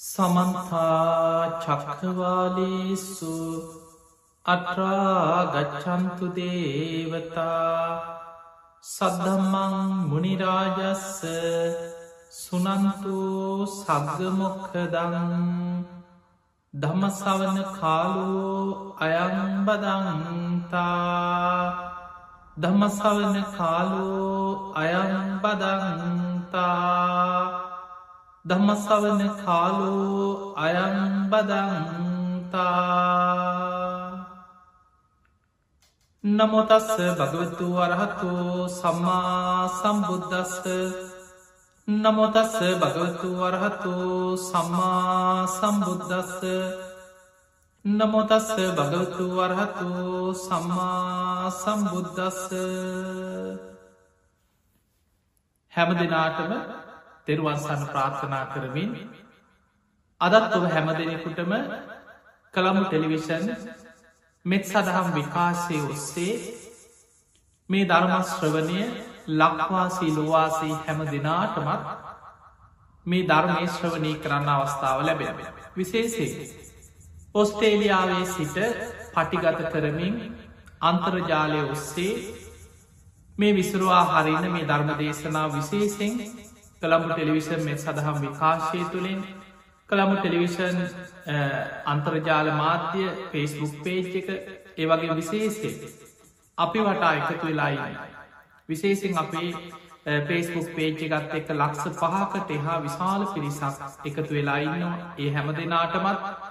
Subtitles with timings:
[0.00, 3.34] සමන්තා චක්කවාලේසු
[4.46, 7.82] අට්‍රාගච්චන්තු දේවතා
[8.84, 9.74] සද්ධම්මං
[10.06, 11.20] මුනිරාජස්ස
[12.34, 13.18] සුනන්තු
[13.76, 15.16] සග්ගමොක්කදං
[16.74, 20.74] දම්මසවන කාලෝ අයම්බදන්තා
[22.56, 26.00] දම්මසවන කාලෝ අයම්බදන්තා
[28.44, 31.60] දම්මසවන කාලෝ අයම්බදන්තා.
[36.24, 38.30] නමොතස්ස භගවතු වරහතු
[38.70, 40.54] සම්මා සම්බුද්ධස්ස
[41.88, 43.94] නමොතස්ස භගවතු වරහතු
[44.38, 46.42] සම්මා සම්බුද්ධස්ස
[47.84, 49.88] නමොතස්ස භගවතු වරහතු
[50.38, 52.44] සම්මා සම්බුද්ධස්ස
[55.72, 56.52] හැම දෙනාටම
[57.30, 58.94] තෙරුවන්සන්න ප්‍රාර්ථනා කරමින්
[60.20, 61.52] අදත් ඔබ හැම දෙනෙකුටම
[62.54, 63.46] කළමු ටෙලිවිෂන්
[64.44, 66.34] මෙත් සදහම් විකාශය ඔස්සේ
[67.70, 68.80] මේ ධර්මශ්‍රවනය
[69.34, 71.86] ලක්වාසී ලොවාසී හැම දෙනාටමත්
[73.06, 75.38] මේ ධර්මය ශ්‍රවනය කරන්න අවස්ථාව ලැබෙන
[75.76, 76.30] විශේසේ
[77.34, 78.56] ඔස්ටේලියාවේ සිට
[79.14, 80.14] පටිගත කරමින්
[80.82, 82.12] අන්තර්ජාලය ඔස්සේ
[83.38, 86.14] මේ විසරවා හරින මේ ධර්ම දේශනා විශේසෙන්
[86.82, 89.20] කළඹු ටෙලිවිෂන් මෙ සඳහම් විකාශය තුළින්.
[89.88, 90.78] කළඹු ටෙලිවිෂන්
[91.86, 94.28] අන්තර්ජාල මාධ්‍ය ෆේස්බුක් පේජ් එක
[94.78, 95.70] ඒවගේ විශේෂය
[96.58, 97.94] අපි වටා එකතු වෙලායි
[98.68, 99.50] විශේසින් අපේ
[100.26, 106.48] පේස්බුක් පේජ් එකත් එක්ක ලක්ස පහකට එහා විශාල පිරිසක් එකතු වෙලාඉන්නවා ඒ හැම දෙනාටමත්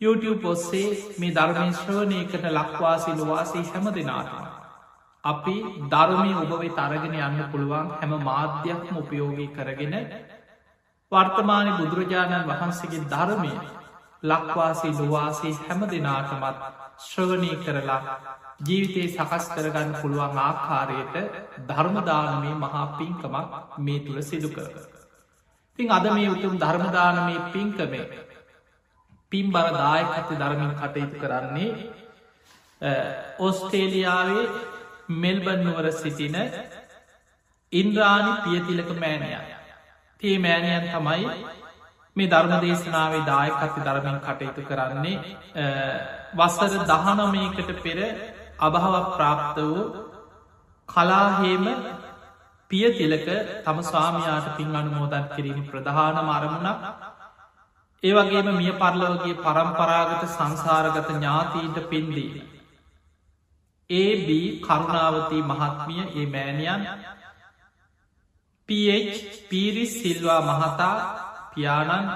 [0.00, 0.88] YouTube ඔස්සේ
[1.18, 4.67] මේ ධර්මේශ්‍රවනයකට ලක්වාසි ලොවාසී හැම දෙනාටම.
[5.24, 9.94] අපි ධර්මය ඔබවෙ තරගෙන යන්න පුළුවන් හැම මාධ්‍යයක්ම උපයෝගී කරගෙන
[11.12, 13.52] වර්තමානය බුදුරජාණන් වහන්සේගේ ධර්මය
[14.22, 16.62] ලක්වාසී ලොවාසේ හැම දෙනාටමත්
[17.00, 18.00] ශ්‍රවණය කරලා
[18.60, 21.16] ජීවිතයේ සකස් කරගන්න පුළුවන් ආකාරයට
[21.66, 24.66] ධර්මදානමේ මහා පින්කමක් මේ තුළ සිදු කර.
[25.78, 28.06] තිං අද මේ උතුම් ධර්මදානමය පින්කමේ
[29.32, 31.70] පින් බර දායකත ධර්මින් කටයුතු කරන්නේ
[33.40, 34.44] ඔස්ටේලියාවේ
[35.08, 36.36] මෙල්බන් නුවර සිටින
[37.72, 39.30] ඉන්ද්‍රාණි පියතිලක මෑණය
[40.22, 41.26] තේ මෑණයන් තමයි
[42.16, 45.16] මේ ධර්ම දේශනාවේ දායකත්ති ධර්මෙන් කටයුතු කරන්නේ
[46.34, 47.98] වස්සර දහනමයකට පෙර
[48.60, 49.84] අභාවක් ප්‍රාප්ත වූ
[50.88, 51.64] කලාහේම
[52.70, 53.28] පියතිලක
[53.64, 56.82] තම ස්වාමයාට පින් අනුමෝදන් කිරීම ප්‍රධාන මරමුණක්
[58.02, 62.57] ඒවගේම මිය පරලවගේ පරම්පරාගත සංසාරගත ඥාතීන්ට පින්දී.
[63.90, 64.28] AB
[64.60, 66.82] කරුණාවතී මහත්මිය ඒ මෑණියන්
[68.68, 70.96] PH පීරිස් සිල්වා මහතා
[71.52, 72.10] පියාණන්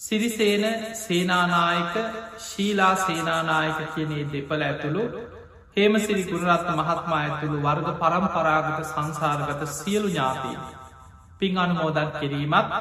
[0.00, 0.64] සිරිසේන
[0.96, 1.94] සේනානායක
[2.40, 5.04] ශීලා සේනානායක කියනේ දෙපල ඇතුළු
[5.76, 10.58] හේම සිරි ගුණරත්ත මහත්මා ඇතුළු වර්ග පරම්පරාගත සංසාරගත සියලු ඥාතිී.
[11.38, 12.74] පින් අනුමෝදන් කිරීමත්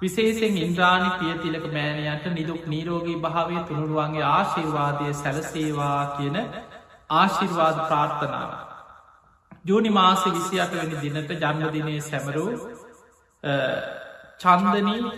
[0.00, 6.40] විශේෂෙන් ඉන්ද්‍රාණි පියතිලක මෑණයන්ට නිදුක් නීරෝගී භාවය තුළුරුවන්ගේ ආශීර්වාදය සැලසේවා කියන
[7.14, 8.50] ආශිර්වාද ප්‍රාර්ථනාව.
[9.64, 12.50] ජූනි මාස විසි අට වැනි දිනට ජන්මදිනය සැමරූ
[14.40, 15.12] චන්දනී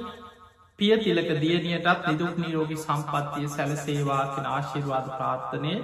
[0.79, 5.75] පිය තිලක දියනියටත් නිදුක් නීරෝගි සම්පත්තිය සැලසේවා කෙන ආශිර්වාද ප්‍රාර්ථනය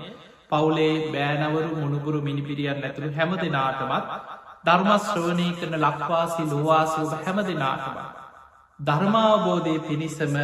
[0.51, 4.09] පවුලේ බෑනවරු මුණුපුරු මිනිපිරියන් ඇතුළු හැම දෙනාටමත්
[4.65, 7.97] ධර්මශ්‍රවනය කරන ලක්වාසි ලෝවාසෝබ හැම දෙනාටම.
[8.81, 10.37] ධර්මාවබෝධය පිණිසම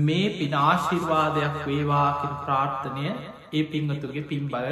[0.00, 3.06] මේ පිනාශිර්වාදයක් වේවාකින් ප්‍රාර්ථනය
[3.52, 4.66] ඒ පිංහතුගේ පින්බල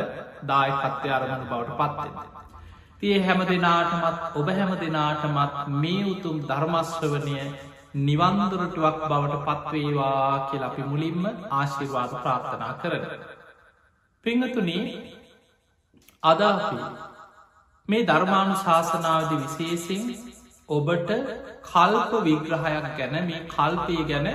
[0.45, 2.37] දායකත්වය අරමණ බවට පත්වෙන්න.
[2.99, 7.37] තිය හැම දෙනාටමත් ඔබ හැම දෙනාටමත් මේ උතුම් ධර්මශ්‍රවනය
[8.01, 11.23] නිවන්දුරටුවක් බවට පත්වේවා කියල අපි මුලින්ම
[11.53, 13.05] ආශිර්වාද ප්‍රාර්ථනා කරන.
[14.25, 14.85] පිංහතුනේ
[16.23, 16.81] අදාපි
[17.89, 20.03] මේ ධර්මාණු ශාසනාවද විශේසිෙන්
[20.69, 21.11] ඔබට
[21.65, 24.29] කල්ප විග්‍රහයක් ගැන මේ කල්පය ගැන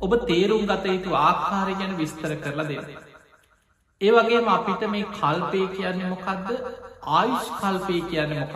[0.00, 3.09] ඔබ තේරුම් ගත යුතු ආකාරය ගැන විස්තර කරලා දෙන්න.
[4.00, 6.46] ඒ වගේම අපිට මේ කල්පය කියන්න මොකක්ද
[7.14, 8.54] ආයුෂ් කල්පය කියන්න මොකක්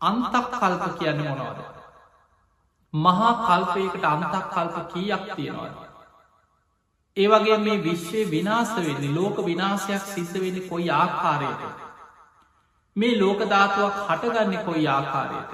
[0.00, 1.58] අන්තක් කල්ප කියන්න මොනවද?
[2.94, 5.74] මහා කල්පයකට අන්තක් කල්ප කීයක් තියෙනවාද?
[7.16, 11.62] ඒ වගේ මේ විශ්වය විනාස වෙන්නේ ලෝක විනාසයක් සිද්ධ වෙන්න කොයි ආකාරයට
[12.96, 15.52] මේ ලෝකධාතුවක් හටගන්න කොයි ආකාරයට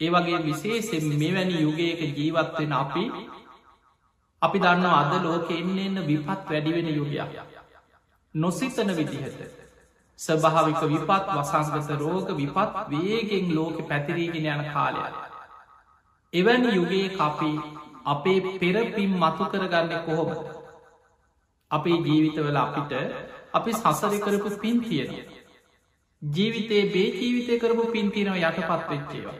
[0.00, 3.04] ඒ වගේ විශේසෙන් මෙවැනි යුගයක ජීවත්වෙන අපි
[4.42, 7.57] අපි දන්න අද ලෝක එන්න එන්න විපත් වැඩිවෙන යුගයක්.
[8.38, 9.40] නොසිතන විදිහට.
[10.18, 15.02] ස්භාවික විපත් වසංගත රෝග විපත් වේගෙන් ලෝක පැතිරීගෙන යන කාලය.
[16.32, 17.50] එවැනි යුගයේ අපි
[18.06, 20.30] අපේ පෙරපින් මතු කරගන්න කොහොම
[21.70, 22.92] අපේ ජීවිතවල අපිට
[23.52, 25.12] අපි සසරි කරපු පින් තියෙන
[26.22, 29.38] ජීවිතේ බේ ජීවිතය කරපු පින්තිනව යටපත් වෙච්චේවා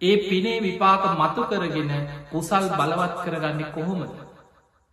[0.00, 1.92] ඒ පිනේ විපාක මතු කරගෙන
[2.30, 4.10] කුසල් බලවත් කරගන්න කොහොමද?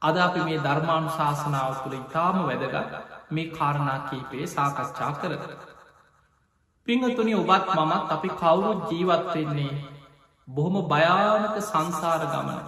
[0.03, 2.95] අද අපි මේ ධර්මාණු ශාසනාව තුළ ඉතාම වැදගත්
[3.31, 5.43] මේ කාරණා කීපයේ සාකච්ඡා කරද.
[6.87, 9.73] පිංහතුනි ඔබත් මමත් අපි කවුරුත් ජීවත්වෙන්නේ
[10.47, 12.59] බොහොම භයානක සංසාර ගමන.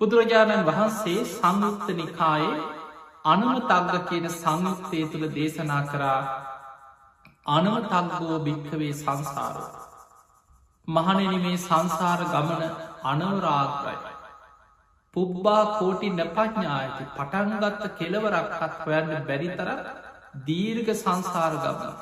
[0.00, 2.58] බුදුරජාණන් වහන්සේ සංයුක්ත නිකායේ
[3.24, 6.20] අනුමතග්ග කියන සංයුක්තය තුළ දේශනා කරා
[7.48, 9.70] අනුමතක්ගෝ භික්කවේ සංසාරෝ.
[10.88, 12.62] මහනෙන මේ සංසාර ගමන
[13.04, 14.17] අනවරාග්‍රයි.
[15.16, 19.70] පුබ්බා කෝටි නැපඥ්ඥායති පටන්ගත්ත කෙලවරක්හත් හොයන්න බැරිතර
[20.44, 21.94] දීර්ග සංසාර ගමන.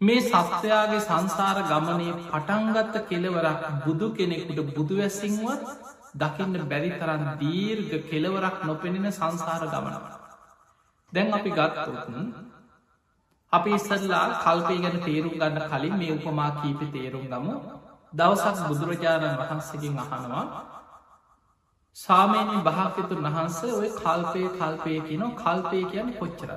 [0.00, 5.62] මේ සත්වයාගේ සංසාර ගමනේ පටන්ගත්ත කෙලවරක් බුදු කෙනෙකුට බුදුවැසිංවත්
[6.14, 10.04] දකින්න බැරි තරන් දීර්ග කෙලවරක් නොපෙනෙන සංසාර ගමනව.
[11.12, 12.28] දැන් අපි ගත්තතුන්
[13.52, 17.46] අපි ඉස්සල්ලා කල්පේ ගැන තේරුම් ගන්න කලින් මේ උපමා කීප තේරුම් ගම
[18.12, 20.44] දවසක් බුදුරජාණන් වහන්සකින් අහනවා
[21.96, 26.50] සාමයනින් භාකතුන් වහන්ස ඔය කල්පය කල්පය කියනො කල්පය කියන කොච්චර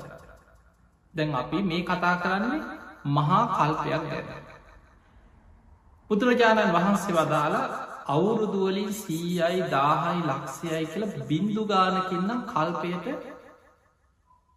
[1.14, 2.60] දැන් අපි මේ කතා කරන්නේ
[3.08, 4.28] මහා කල්පයක් ගැන.
[6.10, 7.64] බුදුරජාණන් වහන්සේ වදාලා
[8.08, 13.08] අවුරුදුවලින් සීයයි දාහයි ලක්ෂයයි කියල බින්දු ගානකින්නම් කල්පයට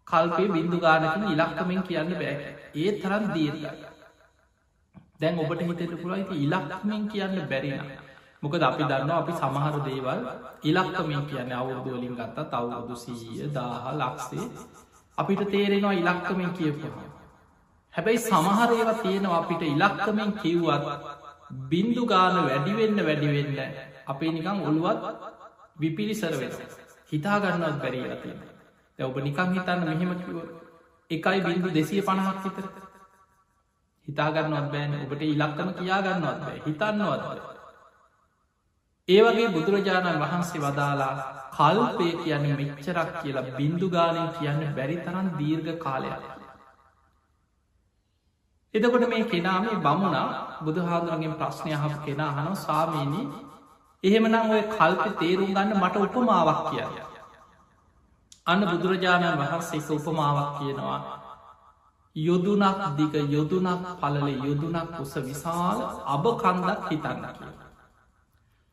[0.07, 2.37] කල්පේ බින්දු ගානකින් ඉලක්කමෙන් කියන්න බෑ.
[2.75, 3.63] ඒ තරන් දීර්ග
[5.19, 8.02] දැන් ඔබට හිතට පුළයිති ඉලක්කමෙන් කියන්න බැරින
[8.43, 10.19] මොකද අපි දන්න අපි සමහර දේවල්
[10.63, 14.45] ඉලක්කමින් කියන අවුරුදුවලින් ගත්ත තවුරුදු සීය දාහ ලක්සේ
[15.17, 17.09] අපිට තේරෙනවා ඉලක්කමින් කියපුවා
[17.93, 20.85] හැබැයි සමහර ඒවා තියෙනවා අපිට ඉලක්කමෙන් කිව්වත්
[21.69, 23.53] බින්දු ගාන වැඩිවෙන්න වැඩිවෙන්න
[24.07, 24.99] අපේ නිකං ඔළුවත්
[25.79, 26.59] විපිරිසර වෙන
[27.11, 28.37] හිතාගන්නවත් බැරී ඇතින
[28.99, 30.37] දැ ඔබ නිකං හිතන්න මෙහෙම කිව
[31.11, 32.65] එකයි බින්දු දෙසිය පණහක් විතර.
[34.07, 34.93] හිතාගන්නවත් බෑන.
[35.03, 36.59] ඔබට ඉලක්කම කියාගන්නවත් බෑ.
[36.65, 37.23] හිතන්නවත්
[39.07, 41.13] ඒවගේ බුදුරජාණන් වහන්සේ වදාලා
[41.51, 46.21] කල්පය කියන මෙච්චරක් කියලා බින්දුගානය කියන්න බැරි තරන් දීර්ඝ කාලයක්.
[48.73, 50.27] එදකොට මේ කෙනා මේ බමුණා
[50.63, 53.25] බුදුහාදුරගෙන් ප්‍රශ්නය හම කෙනා හන සාමීනී
[54.03, 56.85] එහෙමනම් ඔය කල්ප තේරුම් ගන්න මට උපමාවක් කිය
[58.47, 60.99] අන්න බුදුරජාණන් වහන්සේ උපමාවක් කියනවා.
[62.15, 67.62] යොදුනක් දිග යොදුනක් පලල යොදුනක් උස විශාල අබ කන්දක් හිතන්න කිය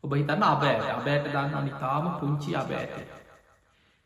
[0.04, 2.94] ඔබ හිතන්න අබෑට අබෑට දන්න නිතාම පුංචි අබෑට.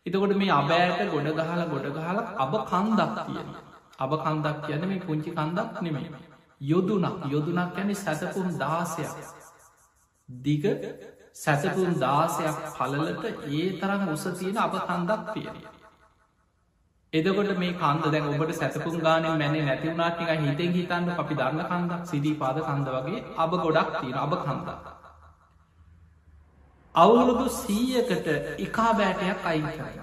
[0.07, 3.63] එතකොට මේ අබෑට ගොඩ ගහල ගොඩ ගහල අබ කන්දක් තියෙනවා.
[3.99, 6.09] අබ කන්දක් කියන මේ පුංචි කන්දක් නෙමේ
[6.63, 7.27] යොදුනක්.
[7.27, 9.13] යොදුනක් යැන සැසකුම් දාසයක්.
[10.29, 10.65] දිග
[11.35, 15.57] සැසකුම් දාසයක් පලලට ඒ තරම් උස තියෙන අප කන්දක් තියෙන
[17.13, 22.37] එදකොට මේ කන්ද දැන් ඔබට සැසකුම් ගාන මැන නැතිවුණනාටික හිතෙන් හිතන්න අපි දන්න කන්දක් සිදී
[22.37, 24.94] පාද කන්ද වගේ අබ ගොඩක් තියෙන අබ කන්දක්.
[26.95, 28.27] අවුරුදු සීයකට
[28.61, 30.01] එකා බෑටයක් අයින් කරයි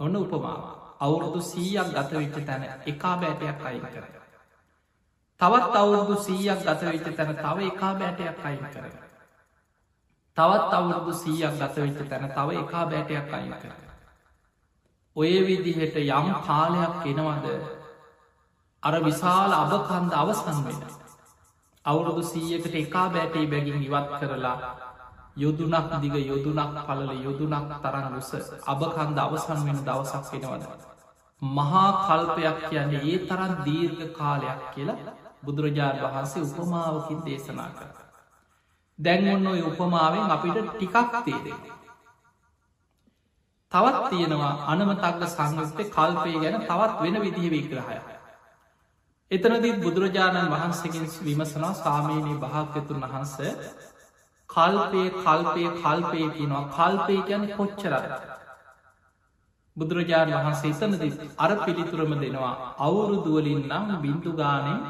[0.00, 4.04] ඔන්න උපමාවා අවුරුදු සීයක් ගතවිච්ච තැන එකා බෑටයක් අයින් කර.
[5.40, 8.86] තවත් අවුරුදු සීයක් ගතවිච්ච තැන තව එකා බෑටයක් අයින් කර.
[10.36, 13.72] තවත් අවුරුදු සීයක් ගතවිච්ච තැන තව එකා බෑටයක් අයින් කර.
[15.16, 17.46] ඔය විදිහට යම් කාලයක් එනවද
[18.82, 20.80] අර විශාල අබකන්ද අවසන් වෙන.
[21.84, 24.58] අවුරුදු සීයකට එකා බෑටේ බැගින් ඉවත් කරලා
[25.36, 28.30] යොදුනක් දිග යොදුනක් පලල යොදුනක් තරන් උස
[28.66, 30.64] අබකන්ද අවසන් වෙන දවසක් වෙනවද.
[31.42, 37.90] මහා කල්පයක් කියන්නේ ඒ තරන් දීර්ඝ කාලයක් කියලා බුදුරජාණන් වහන්සේ උපමාවකින් දේශනා කර.
[38.98, 41.60] දැන් ඔන්න ඔය උපමාවෙන් අපිට ටිකක් තේරෙන.
[43.72, 47.96] තවත් තියෙනවා අනමතක්ග සංයුක්ත කල්පය ගැන තවත් වෙන විදිහ විග්‍රහය.
[49.30, 53.34] එතනදිත් බුදුරජාණන් වහන්සකින් විමසනා සාමීනී භාග්‍යතුන් වහන්ස
[54.54, 58.32] කල්පය කල්පය කල්පය කියනවා කල්පය ගැන කොච්චරට.
[59.76, 64.80] බුදුරජාණන් වහන්සේ සනදි අර පිළිතුරම දෙනවා අවුරුදුවලින් නම් බින්දුගානේ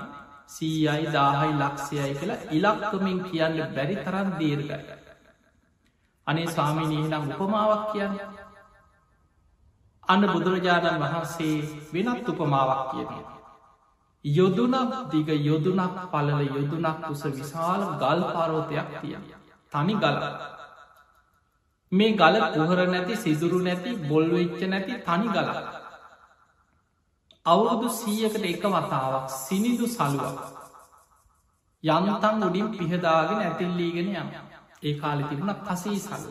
[0.48, 4.78] සීයයි දාහයි ලක්ෂයයි කියලා ඉලක්කමින් කියන්න බැරි තරන් දීර්ගයි.
[6.26, 8.16] අනේ ස්වාමිනී නම් උපමාවක් කියන්න.
[10.04, 11.54] අන්න බුදුරජාණන් වහන්සේ
[11.92, 13.12] වෙනත් උපමාවක් කියන.
[14.24, 19.16] යොදුනක් දිග යොදුනක් පලල යොදුනක් උස විශාල ගල් පාරෝතයක් තිය.
[19.72, 20.16] තනි ගල.
[21.92, 25.48] මේ ගල පුහර නැති සිදුරු නැති බොල්වෙච්ච නැති තනි ගල.
[27.46, 30.38] අවුරුදු සීයකට එක වතාවක් සිනිදු සලුවක්
[31.84, 34.28] යනතන් උඩින් පිහදාගෙන ඇතිල්ලීගෙන යන.
[34.82, 36.26] ඒ කාලි තිබුණ කසී සල්ල.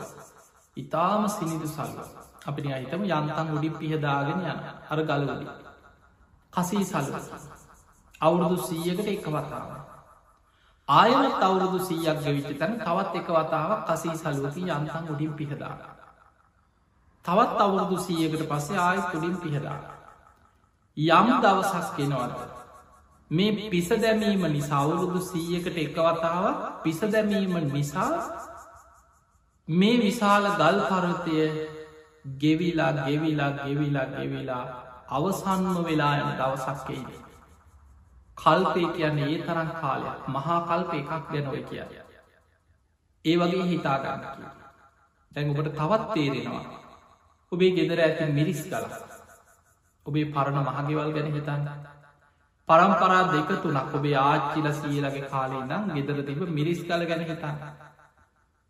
[0.77, 1.97] ඉතාම සිනිදු සල්ල.
[2.45, 4.59] අපිනි අහිතම යන්තන් උඩින් පිහදාගෙන යන.
[4.89, 5.47] අර ගලවලි
[6.53, 7.09] කසී සල්ල.
[8.21, 9.80] අවුරුදු සීයකට එක වතාව
[10.91, 15.73] ආයමත් අවුරුදු සීයක් ගෙවිච්ච තැන තවත් එක වතාව කසී සලුවති යන්තන් උඩින් පිහදා
[17.25, 19.79] තවත් අවුරුදු සීයකට පස්සේ ආයත් තුළින් පිහදා
[20.97, 22.33] යම් දවසස් කෙනවද
[23.31, 26.45] මේ පිස දැමීම නිසා අවුරුදු සීයකට එකවතාව
[26.83, 28.11] පිස දැමීම නිසා
[29.67, 31.37] මේ විශාල ගල් පරතය
[32.37, 34.63] ගෙවිලා ගෙවිලා ගෙවිලා ගෙවිලා
[35.09, 37.30] අවසන්ම වෙලා යන දවසක්කෙයිද.
[38.37, 41.83] කල්පය කියන්නේ ඒ තරන් කාලයක් මහා කල්ප එකක් ගැනොය කිය.
[43.25, 44.49] ඒ වගේ හිතාගන්න කිය.
[45.31, 46.65] දැන් ඔබට තවත් තේරෙනවා.
[47.51, 48.85] ඔබේ ගෙදර ඇති මිරිස් කල.
[50.05, 51.67] ඔබේ පරණ මහගෙවල් ගැන හිතන්න.
[52.69, 57.57] පරම්පරා දෙක තුනක් ඔබේ ආච්චිල සීලගේ කාලේ නම් ගෙදර තිබ මිරිස් කල ගැන හිතන්න.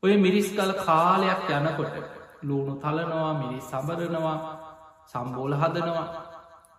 [0.04, 1.96] ඔය මිරිස් කල කාලයක් යනකොට
[2.44, 4.38] ලූුණු තලනවා මිරිස් සබරනවා
[5.08, 6.08] සම්බෝල හදනවා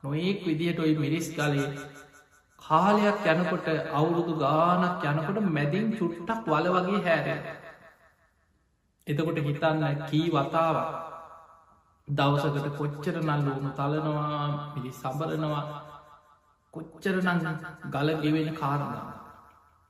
[0.02, 1.68] නොඒක් විදිහට ඔයි මිරිස් කලේ
[2.62, 7.26] කාලයක් යනකොට අවුරුදු ගානක් යනකොට මැදින් චුට්ටක් වල වගේ හැර
[9.07, 10.76] එතකොට හිතන්න කී වතාව
[12.09, 15.64] දවසකට කොච්චර නල් ලූුණු තලනවා මිරිස් සබරනවා
[16.75, 17.40] කොච්චරනං
[17.90, 19.07] ගල ගෙවෙන කාරණා.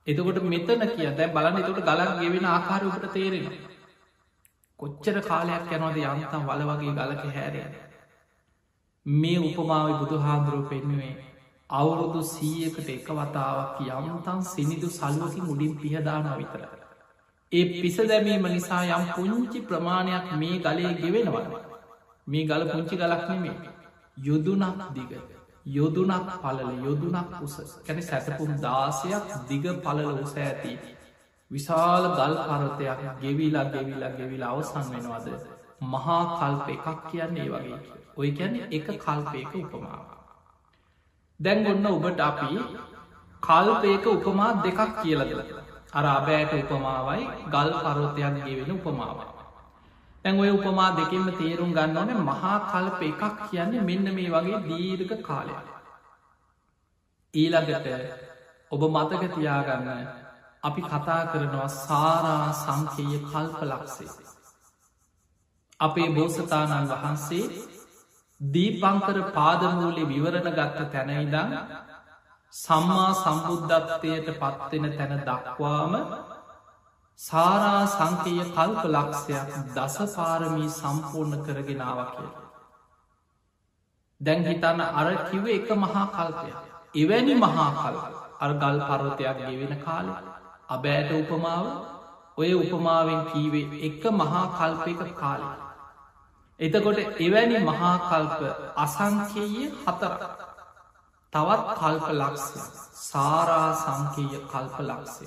[0.07, 3.45] එතකොට මෙතන කිය දැ බලන්න එතකොට ගලක් ගෙවෙන ආකාරයට තේරෙන.
[4.79, 7.61] කොච්චර කාලයක් යනවද යන්තම් වල වගේ ගලක හැරය.
[9.05, 11.32] මේ උපමාව බුදු හාන්දුරුව පෙන්නුවේ
[11.73, 16.63] අවුරුදු සීයකට එක වතාවක් යම්තන් සිනිදු සල්ුවකි මුඩින් පිහදාන විතර.
[17.51, 21.61] ඒ පිස දැමීම නිසා යම් පුංචි ප්‍රමාණයක් මේ ගලේ ගෙවෙනවා.
[22.27, 23.55] මේ ගල පුංචි ගලක් නෙමේ
[24.17, 25.11] යුදුනක් දිග.
[25.67, 30.73] යොදුනක් පලල යොදුනක් උස කැන සැතපුම් දාසයක් දිග පලල උස ඇති
[31.51, 35.27] විශාල ගල් පරතයක් ගෙවිලා ගෙවිලා ගෙවිලා අවසන් වෙනවාද
[35.83, 37.79] මහා කල්ප එකක් කියන්නේ වගේ
[38.17, 40.12] ඔය ගැන එක කල්පයක උපමාව
[41.43, 42.51] දැන් ඔන්න ඔබට අපි
[43.43, 45.39] කල්පයක උපමා දෙකක් කියලදල
[45.93, 49.33] අර අබෑට උපමාවයි ගල් පරෝතයක් ගෙවෙන උපමාවයි
[50.25, 55.11] තැන් ඔය උපමා දෙකෙන්ම තේරුම් ගන්න ඕන මහා කල්ප එකක් කියන්නේ මෙන්න මේ වගේ දීර්ග
[55.21, 55.55] කාලය.
[57.33, 57.87] ඊළඟට
[58.71, 59.89] ඔබ මතක තියාගන්න
[60.63, 64.11] අපි කතා කරනවා සාරා සංකේය කල්ප ලක්සේ.
[65.79, 67.45] අපේ බෝසතාණන් වහන්සේ
[68.43, 71.53] දීපංකර පාදමූලි විවරණ ගත්ත තැනයිදං
[72.53, 75.93] සම්මා සම්බුද්ධත්වයට පත්වෙන තැන දක්වාම
[77.19, 82.29] සාරා සංකය කල්ප ලක්ෂයක් දසපාරමී සම්පූර්ණ කරගෙනාව කිය.
[84.21, 86.51] දැන් හිතන්න අර කිව එක මහා කල්පය.
[86.95, 87.97] එවැනි මහා කල්
[88.39, 90.07] අර ගල් පරවතයක් ගෙවෙන කාල
[90.69, 91.65] අබෑට උපමාව
[92.37, 95.62] ඔය උපමාවෙන් කීවේ එක මහා කල්පයක කාලය.
[96.63, 98.39] එතකොට එවැනි මහා කල්ප
[98.77, 100.13] අසංකයේ හතර
[101.33, 102.61] තවත් කල්ප ලක්ෂය
[103.03, 105.25] සාරා සංකීය කල්ප ලක්ෂය.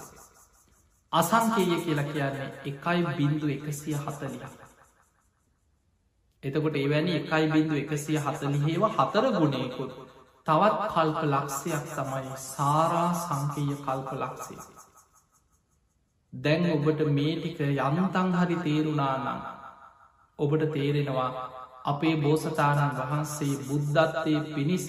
[1.13, 4.39] අසංකේය කියලා කියන්නේ එකයි බින්දු එකසිය හතලිය.
[6.43, 9.93] එතකොට එවැනි එකයි බින්දු එකසිය හතලිහේව හතර ගුණයකුත්
[10.47, 14.57] තවත් කල්ප ලක්ෂයක් තමයි සාරා සංකීය කල්ප ලක්ෂය.
[16.33, 19.56] දැන් ඔබට මේටික යනතං හරි තේරුණානම්
[20.39, 21.29] ඔබට තේරෙනවා
[21.85, 24.89] අපේ බෝසතාණන් වහන්සේ බුද්ධත්තය පිණිස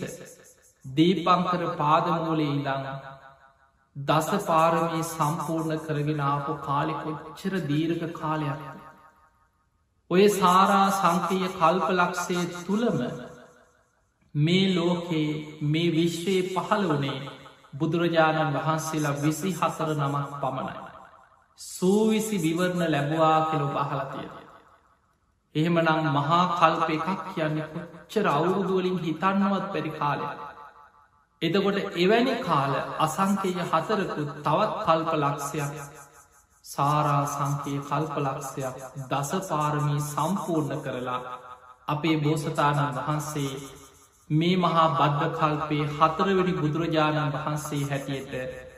[0.85, 2.87] දීපංකර පාදමූලේ ඉඳං
[3.95, 8.65] දස පාරමී සම්පූර්ණ කරගෙන ආපු කාලෙ කොච්චර දීර්ඝ කාලයක්.
[10.11, 12.99] ඔය සාරා සංකීය කල්පලක්ෂය තුළම
[14.35, 15.29] මේ ලෝකයේ
[15.67, 17.21] මේ විශ්වයේ පහළ වනේ
[17.73, 20.83] බුදුරජාණන් වහන්සේලා විසි හතර නමක් පමණයි.
[21.59, 24.36] සූවිසි විවරණ ලැබවා කෙළු පහලතිය.
[25.57, 30.37] එහෙමනම් මහා කල්ප එකක් කියන්න කොච්චර අවුරුදුවලින් හිතන්නවත් පැරි කාලයක්.
[31.41, 35.73] එතකොට එවැනි කාල අසංකය හතරකුත් තවත් කල්ප ලක්ෂයක්
[36.65, 38.75] සාරා සංකයේ කල්ප ලක්ෂයක්
[39.09, 41.19] දසපාරමී සම්පූර්ණ කරලා
[41.87, 43.51] අපේ බෝසතාණන් වහන්සේ
[44.29, 48.33] මේ මහා බද්ධ කල්පේ හතරවැනි බුදුරජාණන් වහන්සේ හැටියට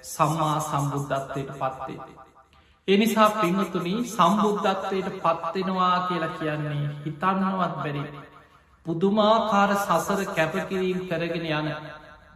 [0.06, 2.29] සම්මා සම්බුද්ධත්වයට පත්වේ.
[2.90, 8.04] එනිසා පිංහතුනි සම්බුද්ධත්වයට පත්වෙනවා කියලා කියන්නේ හිතන්නවත් බැරි.
[8.86, 11.68] පුදුමාකාර සසර කැපකිරීම් කරගෙන යන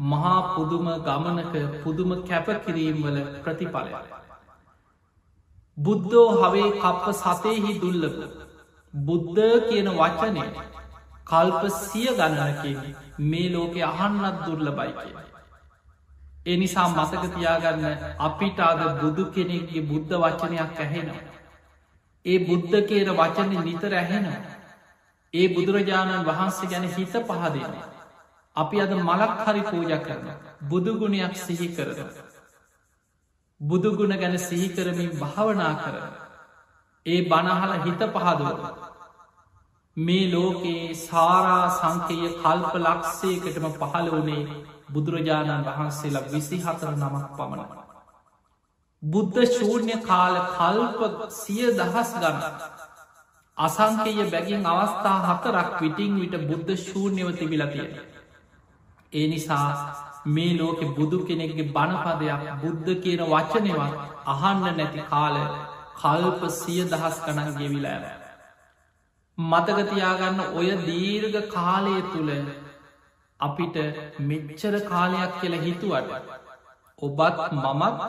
[0.03, 3.91] මහා පුදුම ගමනක පුදුම කැපකිරීම්වල ප්‍රතිඵලය.
[5.77, 8.17] බුද්ධෝ හවේ කප්ප සතයහි දුල්ලප
[8.93, 10.47] බුද්ධ කියන වචනය
[11.27, 12.79] කල්ප සිය ගණනකින්
[13.25, 15.22] මේ ලෝකෙ අහන්නත් දුර්ල බයි කිය.
[16.45, 17.85] එනිසා මතක තියාගන්න
[18.19, 21.21] අපිට අද බුදු කෙනෙක්ගේ බුද්ධ වචනයක් ඇහෙනවා.
[22.25, 24.41] ඒ බුද්ධ කියන වචන නිතර ඇහෙනවා.
[25.33, 27.73] ඒ බුදුරජාණන් වහන්සේ ගැන හිත පහදෙන.
[28.55, 30.27] අපි අද මලක් හරි පූජ කරන
[30.65, 32.11] බුදුගුණයක් සිහි කරන.
[33.61, 35.95] බුදුගුණ ගැන සිහිකරමින් භාවනා කර.
[37.05, 38.59] ඒ බණහල හිත පහදුව.
[39.97, 44.43] මේ ලෝකයේ සාරා සංකය කල්ප ලක්ෂයකටම පහළ වනේ
[44.93, 47.83] බුදුරජාණන් වහන්සේලා විසි හතර නමක් පමණ.
[49.03, 52.39] බුද්ධ ශූර්ණය කාල කල්ප සිය දහස් ගන්න.
[53.57, 57.87] අසංකය බැගින් අවස්ථා හතරක් විටිං විට බුද්ධ ශූර්ණයව තිබිලතිය.
[59.13, 59.67] ඒ නිසා
[60.27, 63.93] මේ ලෝකෙ බුදු කෙනෙක්ගේ බණපදයක් බුද්ධ කියන වචනවත්
[64.27, 65.37] අහන්න නැති කාල
[65.95, 68.05] කල්ප සිය දහස් ගණන් ගෙවිලෑම.
[69.37, 72.31] මතකතියාගන්න ඔය දීර්ග කාලය තුළ
[73.43, 73.77] අපිට
[74.23, 76.11] මෙච්චර කාලයක් කියල හිතුවට
[77.01, 77.99] ඔබත් මමත්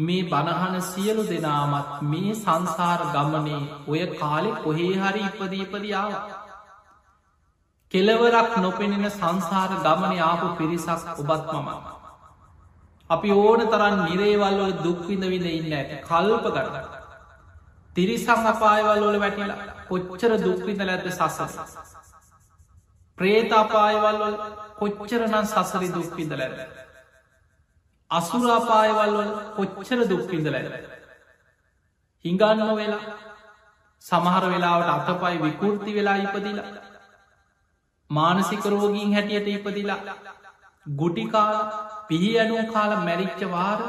[0.00, 6.12] මේ බණහන සියලු දෙනාමත් මේ සංසාර ගමනේ ඔය කාලෙ කොහේ හරි ඉපදීපදියාව
[7.94, 11.68] කෙලවරක් නොපෙනෙන සංසාර ගමන ආපු පිරිසක් ඔබත් මම
[13.10, 16.76] අපි ඕන තරන් නිරේවල්වල දුක්විඳ විඳ ඉන්න ඇති කල්ප කරන
[17.96, 19.58] තිරිසං අපායවල්වල වැටිලා
[19.88, 21.56] කොච්චර දුක්විඳ ඇත සසස
[23.20, 24.36] ප්‍රේතාපායවල්වල
[24.78, 26.60] කොච්චරනන් සසරි දුක්විඳ ඇද
[28.10, 30.70] අසුරාපායවල්වල කොච්චර දුක්විඳ ඇද
[32.24, 33.16] හිඟන්න වෙලා
[34.04, 36.70] සමහර වෙලාවට අතපයි විකෘති වෙලා ඉපදිලා
[38.10, 40.00] මානසික රෝගීන් හැටියට ඉපදිලා
[40.96, 41.58] ගුටිකාල
[42.08, 43.80] පිහි අනුව කාල මැරිච්චවාර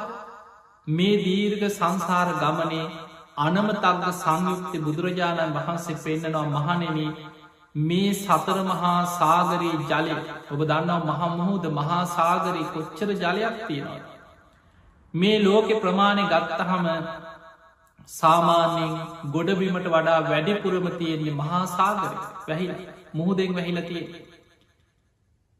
[0.87, 2.87] මේ දීර්ග සංසාර ගමනේ
[3.39, 6.99] අනමතක්ග සංයුක්ති බුදුරජාණන් වහන්සේ පෙන්න්නනවා මහනෙන
[7.75, 10.15] මේ සතර මහා සාගරයේ ජලය
[10.51, 13.99] ඔබ දන්නාව මහමුහෝද මහා සාගරයේ කොච්චර ජලයක් තියෙනවා.
[15.13, 16.87] මේ ලෝකෙ ප්‍රමාණය ගත්තහම
[18.09, 18.93] සාමාන්‍යයෙන්
[19.31, 22.11] ගොඩබිමට වඩා වැඩිපුරම තියෙන්නේ මහා සාගර
[22.47, 22.81] වැහිලා.
[23.13, 24.05] මුහුදෙන් වැහිලතිය.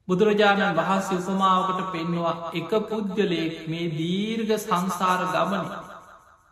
[0.08, 5.68] බුදුරජාණන් වහන්සේ උපමාවකට පෙන්නවා එක පුද්ගලයෙක් මේ දීර්ග සංසාර ගමන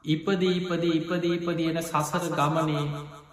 [0.06, 2.86] ඉපද ඉපද ඉපද ඉපදියන සසර ගමනේ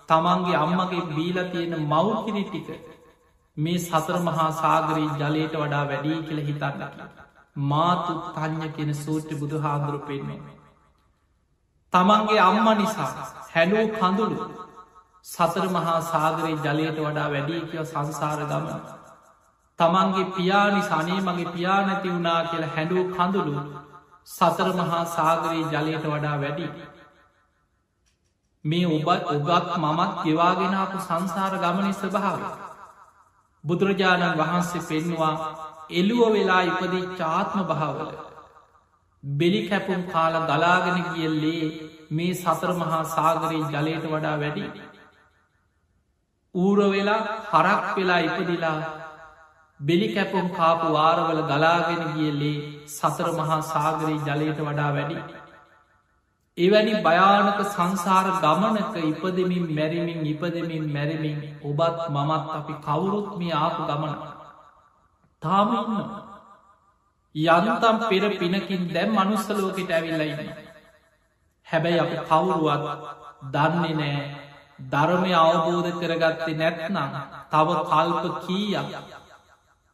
[0.09, 2.69] තමන්ගේ අම්මගේ බීල තියෙන මව්කිරි ටික
[3.57, 7.25] මේ සතර මහා සාගරී ජලයට වඩා වැඩී කියල හිතන්නට
[7.57, 10.41] මාතු තඥ කියෙන සූට්‍ර බුදු හාදුරු පෙන්න්නේ.
[11.93, 13.11] තමන්ගේ අම්ම නිසා
[13.53, 14.47] හැලූ කඳුළු
[15.25, 18.81] සතර මහා සාගරයේ ජලයට වඩා වැඩී කියව සංසාර ගමන.
[19.79, 23.65] තමන්ගේ පියානි සනේ මගේ පියා නැති වුණා කියලා හැඩුව කඳුළු
[24.29, 26.69] සතර මහා සාගරයේ ජලයට වඩා වැඩි.
[28.67, 32.41] මේ ඔබත් ඔගත් මමත් ගෙවාගෙනාපු සංසාර ගමනි ස්වභාව.
[33.65, 35.35] බුදුරජාණන් වහන්සේ පෙන්වා
[35.93, 38.11] එළුව වෙලා ඉපදී චාත්ම භාවල.
[39.23, 41.65] බෙලි කැපුම් කාල ගලාගෙන කියල්ලේ
[42.11, 44.65] මේ සතර මහා සාගරයේ ජලයට වඩා වැඩි.
[46.55, 48.79] ඌර වෙලා හරක් වෙලා ඉපදිලා
[49.81, 55.17] බෙලි කැපුම් කාපු වාරවල ගලාගෙන ගියල්ලේ සතර මහා සාගරී ජලයට වඩා වැඩි.
[56.59, 64.15] එවැනි භයානක සංසාර ගමනක ඉපදමින් මැරිමින් ඉපදමින් මැරමින් ඔබත් මමත් අපි කවුරුත් මේ ආපු ගමන.
[65.43, 66.01] තාමන්න
[67.35, 70.51] යනතම් පෙර පිනකින් දැම් මනුස්සලෝකට ඇවිල්ලයින්න.
[71.69, 72.85] හැබැයි අප කවුරුවත්
[73.53, 74.19] දන්නේ නෑ
[74.87, 77.11] ධර්මය අවබෝධ කරගත්තේ නැත්නම්
[77.51, 78.89] තව කල්ප කීයක්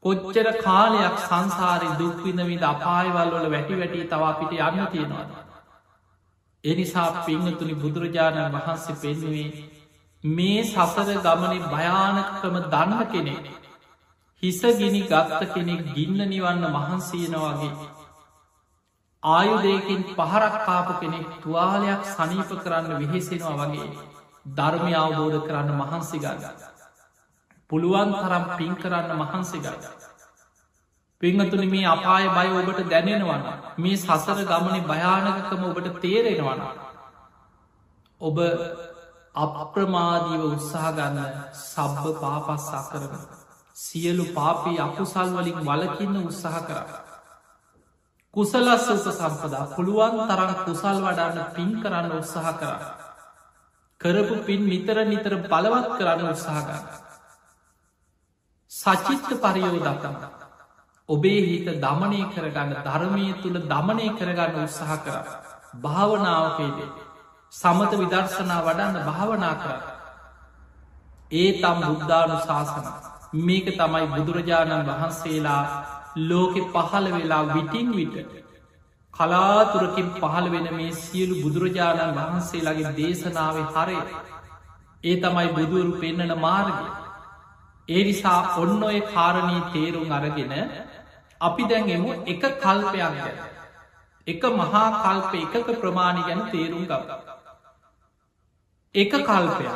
[0.05, 5.51] කොච්චර කාලයක් සංසාරි දුක්විඳවිද අපායවල්වල වැටි වැටි තවාපිට යන්න තියෙනවා.
[6.65, 9.49] එනිසා පිංහතුනි බුදුරජාණන් වහන්සේ පෙන්නුවේ
[10.25, 13.49] මේ සසර ගමන භයානකම දන්න කෙනෙක්
[14.43, 17.73] හිසගිනි ගත්ත කෙනෙක් ගින්න නිවන්න මහන්සේනවාගේ
[19.23, 23.89] ආයුදයකින් පහරක්කාපු කෙනෙක් තුවාලයක් සනීප කරන්න විහෙසෙනවා වගේ
[24.53, 26.43] ධර්මය අවබෝධ කරන්න මහන්සිගාග.
[27.71, 30.02] පුළුවන් තරම් පින් කරන්න මහන්සිගාග.
[31.23, 33.43] පිංහතුන මේ අපාය බය ඔබට දැනෙනවන්න
[33.79, 36.63] මේ සසර ගමන භයානකකම ඔබට තේරෙනවන.
[38.21, 38.39] ඔබ
[39.35, 41.21] අප්‍රමාදීව උත්සාහගන්න
[41.53, 43.15] සබ්බ පාපස්සා කරන.
[43.77, 46.83] සියලු පාපී අකුසල් වලින් වලකින්න උත්සාහ කර.
[48.37, 52.85] කුසලස් උප සම්පදා පුළුවන් තරම් කුසල් වඩාන්න පින් කරන්න උත්සාහ කරන්න.
[54.01, 56.85] කරපු පින් නිතර නිතර බලවත් කරන්න උත්සාහගන්න.
[58.71, 60.42] සචිත්ත පරියෝදකම
[61.09, 65.17] ඔබේ හිත දමනය කරගන්න ධර්මය තුළ දමනය කරගන්න උත්සාහ කර.
[65.79, 66.91] භාවනාවකේදේ
[67.53, 69.73] සමත විදර්ශනා වඩන්න භාවනා කර.
[71.33, 72.87] ඒ තම් බුද්ධානු ශාසන
[73.41, 75.63] මේක තමයි බුදුරජාණන් වහන්සේලා
[76.25, 78.17] ලෝකෙ පහළ වෙලා විටින් විට
[79.15, 83.99] කලාතුරකින් පහළ වෙන මේ සියලු බුදුරජාණන් වහන්සේලාගේ දේශනාව හරය.
[85.05, 86.87] ඒ තමයි බුදුවරු පෙන්නන මාර්ගය.
[87.89, 90.53] ඒ නිසා ඔන්න ඔය කාරණී තේරුම් අරගෙන
[91.43, 93.37] අපි දැන්ගෙමු එක කල්පයක් ගැන.
[94.27, 97.03] එක මහා කල්ප එකක ප්‍රමාණි ගැන තේරුම් ගව
[98.95, 99.75] එක කල්පයක්.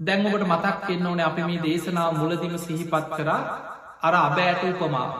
[0.00, 3.40] දැන්ඔකට මතක් එන්න ඕන අපි මේ දේශනාව මුලදිම සිහිපත් කරා.
[4.00, 5.10] අර අබෑට උපමාව.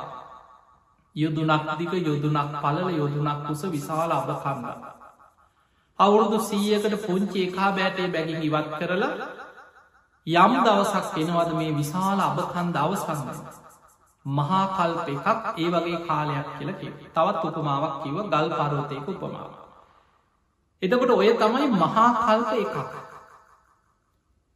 [1.16, 4.66] යුදුනක් දික යොදුනක් පලල යොදුනක් කුස විශාල අබ කන්ද
[5.98, 9.14] අවුරුදු සීයකට පුංචි එකා බෑටේ බැගින් ඉවත් කරලා
[10.26, 13.28] යම් දවසක් එනවද මේ විශාල අබකන් දවසන්න?
[14.26, 19.50] මහා කල්ප එකක් ඒ වගේ කාලයක් කියල කිව තවත් උපමාවක් කිව ගල් පරෝතයක උපමාව.
[20.82, 22.76] එතකොට ඔය තමයි මහා කල්ප එකක්.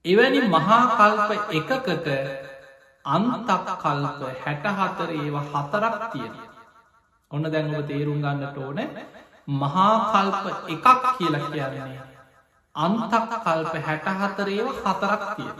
[0.04, 2.08] එවැනි මහා කල්ප එකකට
[3.04, 6.34] අන්තක් කල්ප හැටහතර ඒවා හතරක් තියෙන
[7.30, 8.78] ඔන්න දැන්ව තේරුම් ගන්නට ඕන
[9.52, 10.86] මහාකල්ප එකක්
[11.18, 12.02] කියලා කියන්නේ
[12.74, 15.58] අන්තක් කල්ප හැටහතරේව හතරක් තියෙන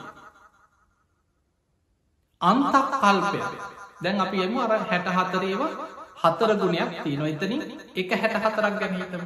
[2.40, 3.40] අන්තක් කල්පය
[4.01, 5.63] දැන් අපි එම අර හැට හතරේව
[6.19, 7.63] හතර ගුණයක් තියෙන එතනින්
[7.95, 9.23] එක හැට හතරක් ගැනීතම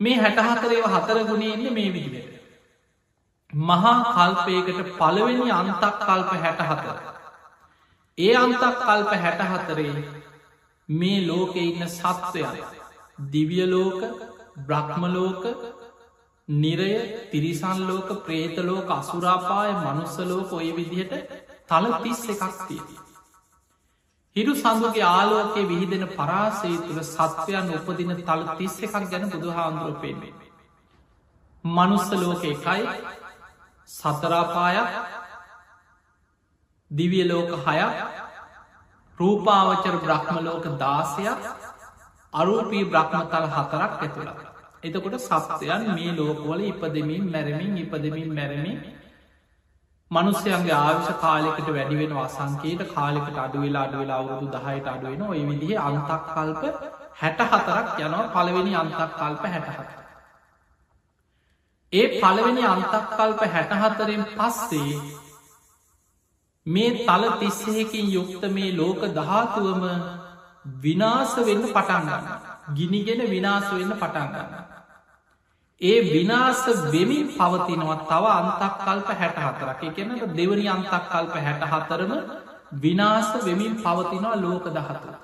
[0.00, 2.36] මේ හැට හතරේව හතර ගුණෙන්නේ මේ විදිට
[3.52, 6.96] මහා කල්පයකට පළවෙනි අන්තක් කල්ප හැට හතර
[8.18, 9.94] ඒ අන්තක් කල්ප හැට හතරේ
[10.88, 12.62] මේ ලෝකෙ ඉන්න සත්වයන්
[13.28, 14.00] දිවියලෝක
[14.58, 15.44] බ්‍රහ්මලෝක
[16.48, 16.92] නිරය
[17.30, 21.14] තිරිසන්ලෝක ප්‍රේතලෝක අසුරාපාය මනුස්සලෝක ඔය විදිහට
[21.66, 22.82] තල තිස් එකක් තිය.
[24.36, 30.34] හිරු සඳුගේ ආලෝකයේ විහිදෙන පරාසේ තුළ සත්වයන් උපදින තල තිස්ස එකක් ගැන බුදු හාන්දුරුව පෙන්වේ.
[31.64, 32.82] මනුස්ස ලෝක එකයි
[33.88, 34.90] සතරාපායක්
[36.90, 37.94] දිවිය ලෝක හයක්
[39.18, 41.40] රූපාවචර බ්‍රහ්මලෝක දාසයක්
[42.32, 44.30] අරූපී බ්‍රහ්මතල හතරක් ඇතුළ.
[44.84, 48.78] එතකොට සත්වයන් මේ ලෝකවල ඉපදමින් මැරමින් ඉපදමින් මැරමින්
[50.10, 56.62] මනුස්්‍යයන්ගේ ආවිශ කාලෙකට වැඩිවෙන අසංකේට කාලෙකට අඩුවෙලා අඩුවෙලා අවුරුදු දහයට අඩුවෙන ඔය විදිහ අන්තක් කල්ප
[57.16, 60.04] හැට හතරක් යනවා පළවෙනි අන්තක් කල්ප හැටහත.
[61.92, 64.94] ඒ පළවෙනි අන්තක්කල්ප හැටහතරෙන් පස්සේ
[66.66, 69.84] මේ තල තිස්සයකින් යුක්ත මේ ලෝක දහතුවම
[70.82, 72.24] විනාස වෙන්න පටන්ගන්න
[72.74, 74.65] ගිනිගෙන විනාස වෙන්න පටන්ගන්න.
[75.80, 82.12] ඒ විනාස වෙමින් පවතිනවා තව අන්තක් කල්ප හැට හතරක් එකනට දෙවනි අන්තක් කල්ප හැට හතරම
[82.74, 85.14] විනාස වෙමින් පවතිනවා ලෝක දහතුර.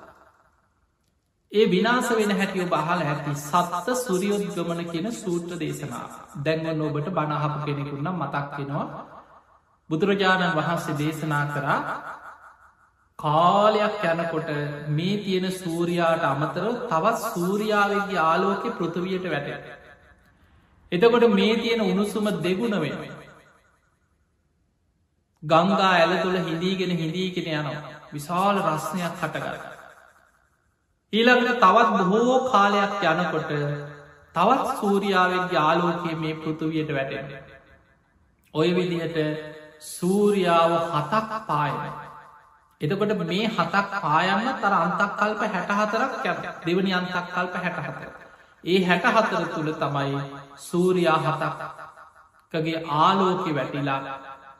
[1.52, 6.06] ඒ විනාස වෙන හැටියෝ බහල ඇති සත්ත සුරියොද්ගමන කියන සූත්‍ර දේශනා
[6.44, 8.86] දැන්ව නොබට බණහපු කෙනෙකුන්න මතක්වෙනවා
[9.90, 11.80] බුදුරජාණන් වහන්සේ දේශනා කරා
[13.18, 14.48] කාලයක් යනකොට
[14.90, 19.81] මේ තියෙන සූරයාට අමතර තවත් සූරියාවගේ ආලෝක පෘථවයට වැට.
[20.92, 22.96] එතකොට මේ තියෙන උණුසුම දෙගුණ වෙන.
[25.42, 29.56] ගංගා ඇල තුළ හිදීගෙන හිදීගෙන යනවා විශාල රස්නයක් හටගර.
[31.12, 33.50] ඊළඟට තවත් බොහෝ කාලයක් යනකොට
[34.34, 37.26] තවත් සූරියාවෙන්ගේ ආලෝකයේ මේ පෘතුවියට වැටෙන.
[38.54, 39.18] ඔය විදිහට
[39.88, 41.80] සූරියාව හතක් පායන.
[42.80, 48.21] එතකොට මේ හතක් පායන්න තර අන්තක් කල්ප හැටහතරක් යන දෙවනි අන්තක් කල්ප හැටහතර.
[48.64, 50.20] ඒ හැටහතර තුළ තමයි
[50.60, 54.00] සූරයා හතක්කගේ ආලෝකෙ වැටිලා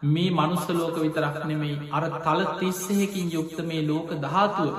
[0.06, 4.74] මේ මනුස්සලෝක විතරක් නෙමෙයි අර තල තිස්සයකින් යුක්ත මේ ලෝක ධාතුව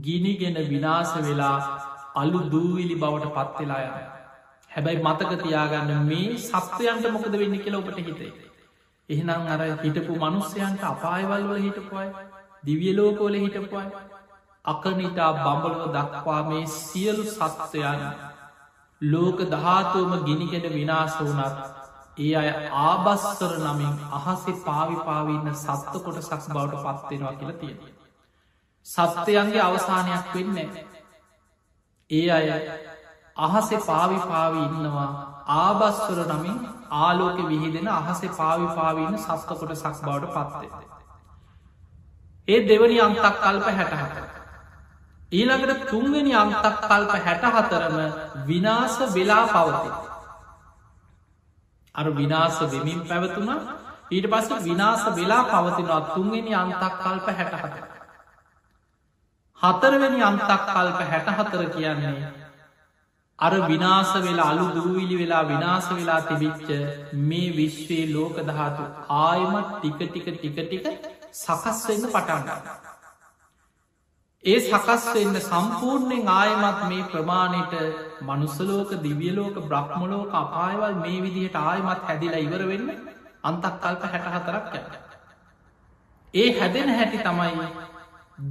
[0.00, 1.56] ගිනිගෙන විනාස වෙලා
[2.14, 4.06] අලු දූවිලි බවට පත්වෙලා යන.
[4.70, 8.32] හැබැයි මතක තියාගන්න මේ සත්වයන්ට මොකද වෙන්න කියලා ඔබට හිතේ.
[9.08, 12.08] එහෙනම් අර හිටපු මනුස්්‍යයන්ට අපායවල් වල හිටපුයි
[12.64, 13.86] දිවියලෝකෝල හිටපුයි
[14.64, 18.02] අකනිටා බඹලෝ දක්වා මේ සියලු සත්වයන්
[19.00, 21.80] ලෝක දහතුවම ගිනිගෙන විනාස වනත්
[22.18, 22.48] ඒ අය
[22.80, 27.78] ආබස්තර නමින් අහසේ පාවිපාවින්න සත්ත කොට සක්ස් බවට පත්වෙනවා කියලා තියෙන.
[28.86, 30.68] සත්‍යයන්ගේ අවසානයක් වෙන්නේ.
[32.10, 32.48] ඒ අය
[33.38, 35.08] අහසෙ පාවි පාවි ඉන්නවා
[35.56, 36.58] ආබස්වර නමින්
[36.98, 40.70] ආලෝක විහිදෙන අහසෙ පාවි පාවන්න සස්කකොට සක් බවට පත්වේ.
[42.48, 44.39] ඒ දෙවනි අන්තක් කල්ප හැටහත.
[45.32, 47.96] ඊළඟට තුන්වෙනි අන්තක් කල්ප හැටහතරම
[48.48, 49.90] විනාස වෙලා පවති.
[51.94, 53.50] අර විනාස වෙමින් පැවතුන
[54.10, 57.86] ඊට පස්ස විනාස වෙලා පවතිනවා තුන්වෙනි අන්තක් කල්ප හැටහතර.
[59.60, 62.32] හතරවැනි අන්තක් කල්ප හැටහතර කියන්නේ
[63.38, 66.68] අර විනාස වෙලා අලු දූවිලි වෙලා විනාස වෙලා තිබිච්ච
[67.28, 68.84] මේ විශ්වයේ ලෝක දහතු
[69.22, 70.84] ආයමත් ටික ටික ටික ටික
[71.38, 72.88] සකස් වෙන්න පටන්ගන්න.
[74.44, 77.74] ඒ සකස් වෙන්න සම්පූර්ණයෙන් ආයමත් මේ ප්‍රමාණයට
[78.22, 82.86] මනුස්සලෝක දිවියලෝක බ්‍රහ්මලෝක අපායවල් මේ විදිහට ආයමත් හැදිලා ඉවර වෙන්න
[83.42, 84.86] අන්තක්කල්ප හැට හතරක් යන්න.
[86.34, 87.68] ඒ හැදෙන හැටි තමයි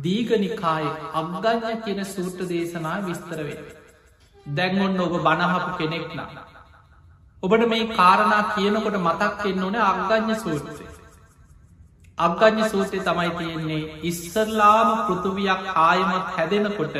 [0.03, 3.59] දීගනිකාය අග්ගඥ කියන සූට්‍ර දේශනා විස්තර වේ.
[4.45, 6.39] දැන්ගොන්න ඔබ බණහපු කෙනෙක් නම්.
[7.43, 10.85] ඔබට මේ කාරණා කියනකොට මතක් එන්න ඕන අග්ගඥ සූත්‍රය.
[12.19, 16.95] අග්ගඥ සූත්‍රය තමයි තියෙන්නේ ඉස්සරලාම පෘතුවයක් ආයමත් හැදෙනකොට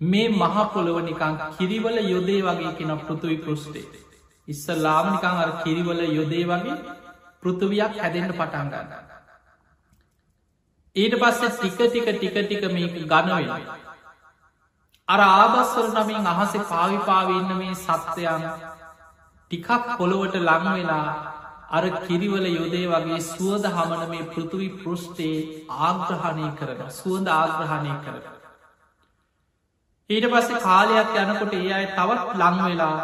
[0.00, 3.86] මේ මහපොළොව නිකං කිරිවල යොදේ වගේ කෙන පෘතුවි පෘෂ්ටේ.
[4.48, 6.76] ඉස්සල්ලාම නිකං අර කිරිවල යොදේ වගේ
[7.42, 8.88] පෘතුවයක් හැදෙන්ට පටන් ගන්න.
[10.96, 13.66] ඊට පස්සේ ටික ටික ටික ටික මේ ගනවෙන.
[15.08, 18.46] අර ආබස්වර නමින් අහසේ පාවිපාවන්න මේ සත්‍යයන්
[19.50, 21.37] ටිකක් පොළොවට ළඟ වෙලා
[21.68, 25.38] අර කිරිවල යොදේ වගේ සුවද හමන මේ පෘතුවි පෘෂ්ටේ
[25.82, 28.20] ආග්‍රහණය කරන සුවඳ ආග්‍රහණය කරන.
[30.10, 32.98] ඊට පස්සේ කාලයක් යනකොට ඒ අයි තවත් ලංවෙලා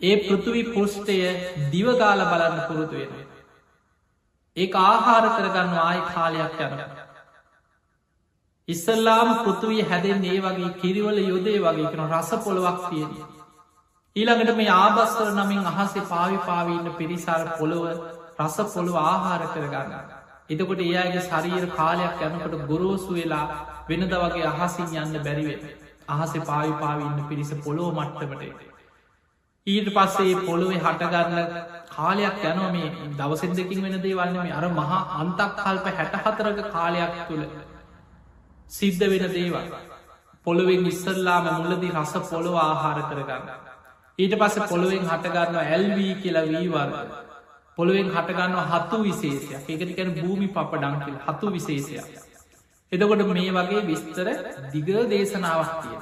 [0.00, 1.18] ඒ පෘතුවි පුෘෂ්ටය
[1.72, 3.12] දිවගාල බලන්න පුරුතු වෙන.
[4.56, 6.74] ඒ ආහාර කරගන්න ආය කාලයක් යන.
[8.68, 13.12] ඉස්සල්ලාම පෘතුවී හැදෙන් ඒ වගේ කිරිවල යොදේ වගේ කන රස පොළොවක් තියෙන.
[14.16, 17.84] ඊළඟට මේ ආබස්වර නමින් අහසේ පාවි පාවීන්න පිරිසාර පොළොව
[18.38, 19.92] රස පොළොව ආහාර කරගන්න.
[20.50, 23.44] එතකොට ඒ අගේ ශරීර කාලයක් යනකොට ගොරෝසු වෙලා
[23.88, 25.76] වෙනද වගේ අහසින් යන්න බැරිවේ.
[26.08, 28.42] අහස පාවි පාවින්න පිරිස පොළොව මට්ටමට.
[29.66, 31.38] ඊට පස්සේ පොළොවේ හටගන්න
[31.90, 37.16] කාලයක් යනෝ මේ දවසෙන් දෙකින් වෙන දේවල්න මේ අර මහා අන්තක් කල්ප හැට හතරක කාලයක්
[37.28, 37.44] තුළ
[38.70, 39.74] සිද්ධ වෙන දේවල්
[40.46, 43.69] පොළොවෙන් ඉස්සල්ලාම මුලදී රස පොළොව ආහාර කරගන්න.
[44.20, 46.94] ඊට පස්ස පොළොවෙන් හටගන්න ඇල්වී කියලා වීවර්ග
[47.78, 52.08] පොළුවෙන් හටගන්න හතු විශේෂයක් ඒකටිකැන භූමි පප ඩංකිල් හතු විශේෂයක්.
[52.92, 54.28] එදකොට මේ වගේ විස්තර
[54.72, 56.00] දිග දේශනාවක් තිය.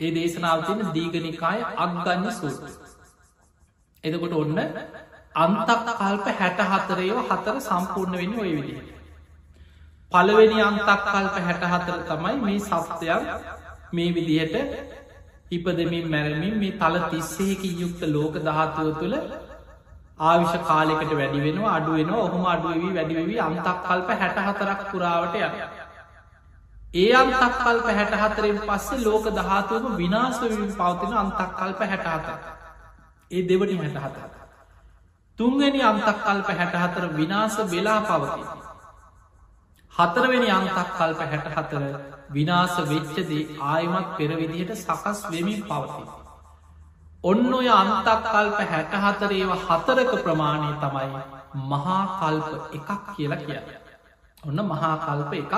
[0.00, 2.70] ඒ දේශනාවතින දීගනිකාය අත්ගන්න සූත්‍ර.
[4.04, 4.60] එදකොට ඔන්න
[5.36, 8.78] අන්තක් කල්ප හැට හතරයෝ හතර සම්පූර්ණ වෙන්න ඔය විදිහ.
[10.12, 13.22] පළවෙනි අන්තක් කල්ප හැට හතර තමයි මේ සප්තයක්
[13.92, 14.54] මේ විදිහට
[15.50, 19.14] ඉපදමින් මැරමින් මේ තල තිස්සේකි යුක්ත ලෝක ධාතුව තුළ
[20.20, 25.54] ආවිශ කාලෙකට වැඩි වෙනවා අඩුවෙන ඔහොම අඩුවවී වැඩිවී අන්තක් කල්ප හැට හතරක් පුරාවට යන.
[26.94, 32.36] ඒ අන්තක් කල්ප හැට හතරෙන් පස්සේ ලෝක දහතුවම විනාශවීම පවතින අන්තක් කල්ප හැට හතර.
[33.30, 34.28] ඒ දෙවනි හැට හතර.
[35.38, 38.42] තුන්ගනි අන්තක් කල්ප හැට හතර විනාස වෙලා පවති.
[39.92, 46.08] හතරවෙනි අන්තක් කල්ප හැට හතර විනාස වෙච්චදේ ආයමත් පෙරවිදිහට සකස් වෙමින් පවතිී.
[47.24, 51.08] ඔන්න ඔය අන්තක් කල්ප හැට හතරේව හතරක ප්‍රමාණය තමයි
[51.64, 53.60] මහා කල්ප එකක් කියලා කිය.
[54.42, 55.54] ඔන්න මහා කල්ප එකක්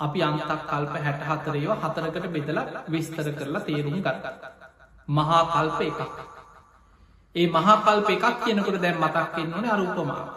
[0.00, 4.24] අපි අන්තක් කල්ප හැට හතරේව හතරකට බෙදල විස්තර කරලා තේරුම් ගත්ත.
[5.08, 6.00] මහා කල්ප එකක්.
[7.34, 10.28] ඒ මහා කල්ප එකක් කියනකට දැන් මතක්කෙන් ඕන අරූපමාව.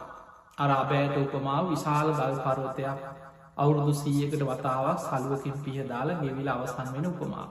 [0.58, 3.21] අරාබෑට උපමාව විශාල ගල් පරෝතයක්
[3.62, 7.50] අවුරුදු සීයකට වතාවක් සල්ුවකින් පිහ දාලා ගෙවිල අවසන් වෙන උපමාව.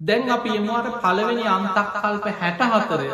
[0.00, 3.08] දැන් අපි එමවාට පළවෙනි අන්තක් කල්ප හැට හතරය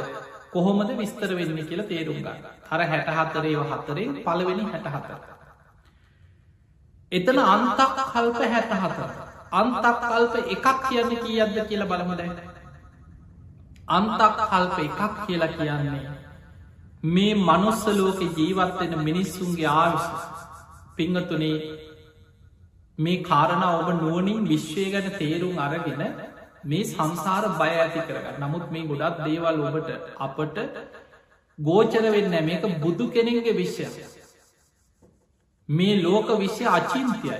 [0.53, 5.21] කොහොමද විස්තර වෙන්න කියලා තේරුම් ගන්න අර හැට හතරේව හතරෙන් පළවෙනි හැට හතර.
[7.13, 9.11] එතන අන්තක් කල්ප හැට හතර.
[9.53, 12.39] අන්තක් කල්ප එකක් කියන්න කියද්ද කියලා බලම දැන්න.
[13.91, 16.17] අන්තක් කල්ප එකක් කියලා කියන්නේ.
[17.05, 20.38] මේ මනුස්සලෝක ජීවත්වෙන මිනිස්සුන්ගේ ආවිශ
[20.99, 21.57] පිංහතුනේ
[22.99, 26.03] මේ කාරණ ඔබ නුවනින් විශ්වය ගැන තේරුම් අරගෙන
[26.65, 28.41] මේ සංසාර බය ඇති කරගන්න.
[28.43, 30.59] නමුත් මේ ගොඩක් දේවල් ඔබට අපට
[31.59, 33.87] ගෝචර වෙන්න මේක බුදු කෙනෙගේ විශ්ය
[35.69, 37.39] මේ ලෝක විශ්‍ය අචින්තියයි.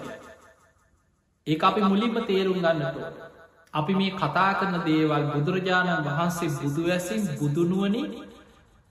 [1.47, 2.97] ඒ අපි මුලින්ම තේරුම් ගන්නට
[3.75, 8.03] අපි මේ කතා කරන දේවල් බුදුරජාණන් වහන්සේ බුදුවැසින් බුදුනුවනි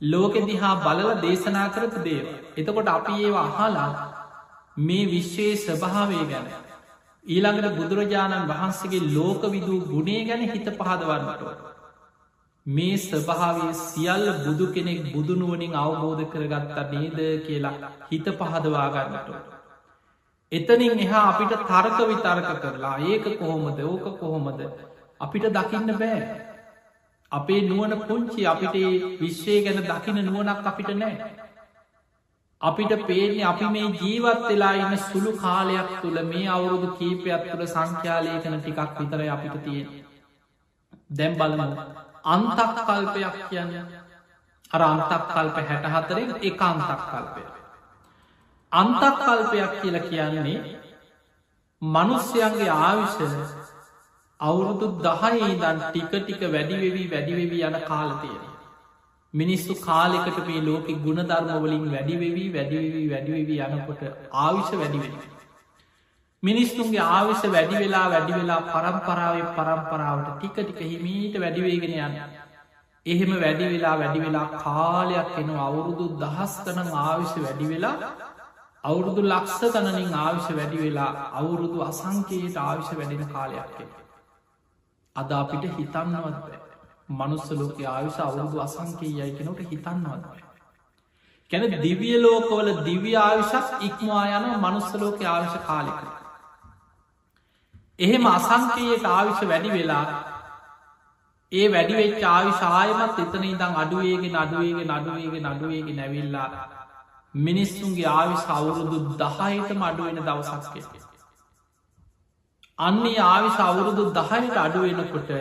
[0.01, 2.25] ලෝකෙ දිහා බලල දේශනා කරපු දේව
[2.57, 3.89] එතකොට අපි ඒවා අහලා
[4.77, 6.47] මේ විශ්වයේ ස්වභාවේ ගැන
[7.25, 11.41] ඊළඟට බුදුරජාණන් වහන්සේගේ ලෝක විදූ ගුණේ ගැන හිත පහදවන්නට.
[12.65, 19.31] මේ ස්වභාවේ සියල්ල බුදු කෙනෙක් බුදුනුවනින් අවබෝධ කරගත්තා නේද කියලා හිත පහදවාගන්නට.
[20.51, 24.61] එතනින් එහා අපිට තර්ක විතර්ක කරලා ඒක කොහොමද ඕක කොහොමද
[25.21, 26.21] අපිට දකින්න බෑ.
[27.31, 28.79] අපේ නුවන පුංචි අපිට
[29.19, 31.46] විශ්වය ගැන දකින නුවනක් අපිට නෑ.
[32.61, 38.55] අපිට පේන්නේ අපි මේ ජීවත් වෙලා ඉන්න සුළු කාලයක් තුළ මේ අවුරුදු කීපයක් තුළ සංඛ්‍යාලයකන
[38.57, 39.87] ටිකක් විතර අපිට තියෙන.
[41.09, 41.61] දැම් බලම
[42.25, 43.71] අන්තක් කල්පයක් කියන්න
[44.71, 47.43] අර අන්තක් කල්ප හැට හතරෙන් එක අන්තක් කල්පය.
[48.71, 50.59] අන්තක් කල්පයක් කියල කියන්නේ
[51.81, 53.17] මනුස්්‍යයන්ගේ ආවිෂ
[54.39, 58.56] අවුරුදු දහයි දන් ටික ටික වැඩිවෙවී වැඩිවෙවී යන කාලතියෙන.
[59.33, 65.13] මිනිස්සු කාලෙකට මේ ලෝක ගුණධර්මවලින් වැඩිවෙවී වැඩිවෙවී වැඩිවෙවී යනකොට ආවිෂ වැඩිවෙන.
[66.43, 72.15] මිනිස්සුන්ගේ ආවිෂ වැඩි වෙලා වැඩි වෙලා පරම්පරාව පරම්පරාවට ටික ටික හිමීට වැඩිවේගෙන යන්න.
[73.05, 77.95] එහෙම වැඩි වෙලා වැඩි වෙලා කාලයක් එන අවුරුදු දහස් කන ආවිෂ වැඩි වෙලා
[78.83, 83.91] අවුරුදු ලක්ෂ ගණනින් ආවිෂ වැඩි වෙලා අවුරුදු අසංකයට ආවිෂ වැඩෙන කාලයක් එන.
[85.15, 86.66] අද අපිට හිතන්නවත් බෑ.
[87.09, 90.23] මනුස්සලෝක ආවිශ අවුරුදු අසංකේ යයි කෙනට හිතන්නවත්.
[91.51, 95.99] කැන දිවිය ලෝකවල දිව්‍ය ආවිශක් ඉක්මවා යන මනුස්සලෝක ආවිශ කාලික.
[97.99, 100.05] එහෙම අසංකයට ආවිශ වැඩි වෙලා
[101.51, 106.49] ඒ වැඩිවෙච් ආවිශායමත් එතන ඉදං අඩුවේගේ නඩුවේගේ නඩුවේගේ නඩුවේගේ නැවිල්ලා
[107.33, 110.83] මිනිස්සුන්ගේ ආවිශ අවුරුදු දහයට මඩුවෙන දවසක්කේ.
[112.79, 115.33] අන්නේ ආවිශ අවුරුදු දහයට අඩුවෙනකොට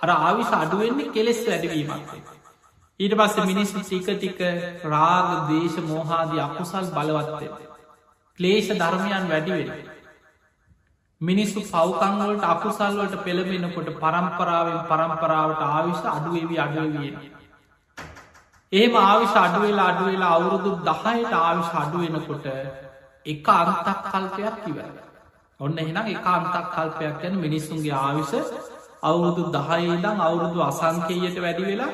[0.00, 2.10] අර ආවිශ අඩුවෙන්නේ කෙලෙස් වැඩවීමක්.
[3.00, 4.38] ඊට පස්ස මිනිස්සු ටික ටික
[4.86, 7.46] රාග දේශ මෝහාදී අකුසල් බලවත්තය.
[8.38, 9.70] ක්ලේෂ ධර්මයන් වැඩිවෙන.
[11.20, 17.16] මිනිස්සු පවකංවලට අකුසල්වලට පෙළබෙනකොට පරම්පරාවෙන් පරම්පරාවට ආවිශ අඩුවවි අඩුවවියෙන්.
[18.72, 22.46] ඒම ආවිශ අඩුවෙලා අඩුවෙලා අවුරුදු දහයට ආවිශ අඩුවෙනකොට
[23.26, 24.88] එක අන්තක් කල්පයක් කිවර.
[25.60, 28.34] ඔන්න එහෙනම් එක අන්තක් කල්පයක් ගැන මිනිස්සුන්ගේ ආවිශ
[29.02, 31.92] අවුරුදු දහයිදං අවුරුදු අසංකේයට වැඩි වෙලා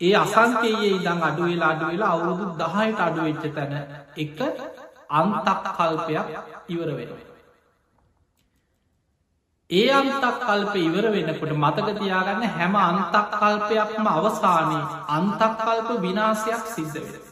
[0.00, 3.72] ඒ අසංකයේ ඉදං අඩුවෙලා අඩුවෙලා අවුරුදු දහයට අඩුවෙච්ච තැන
[4.16, 4.38] එක
[5.10, 6.26] අන්තක් කල්පයක්
[6.68, 7.10] ඉවර වෙන.
[9.70, 17.22] ඒ අන්තක් කල්ප ඉවර වෙනකොට මතකතියාගන්න හැම අන්තක් කල්පයක්ම අවසානයේ අන්තක් කල්ප විනාසයක් සිද්ධ වෙන.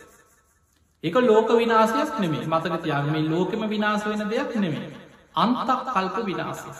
[1.04, 4.90] එක ලෝක විනාසයක් නෙමේ මතකතියාග මේ ලෝකෙම විනාස වෙන දෙයක් නෙමේ
[5.34, 6.70] අන්තක් කල්ප විනාසය.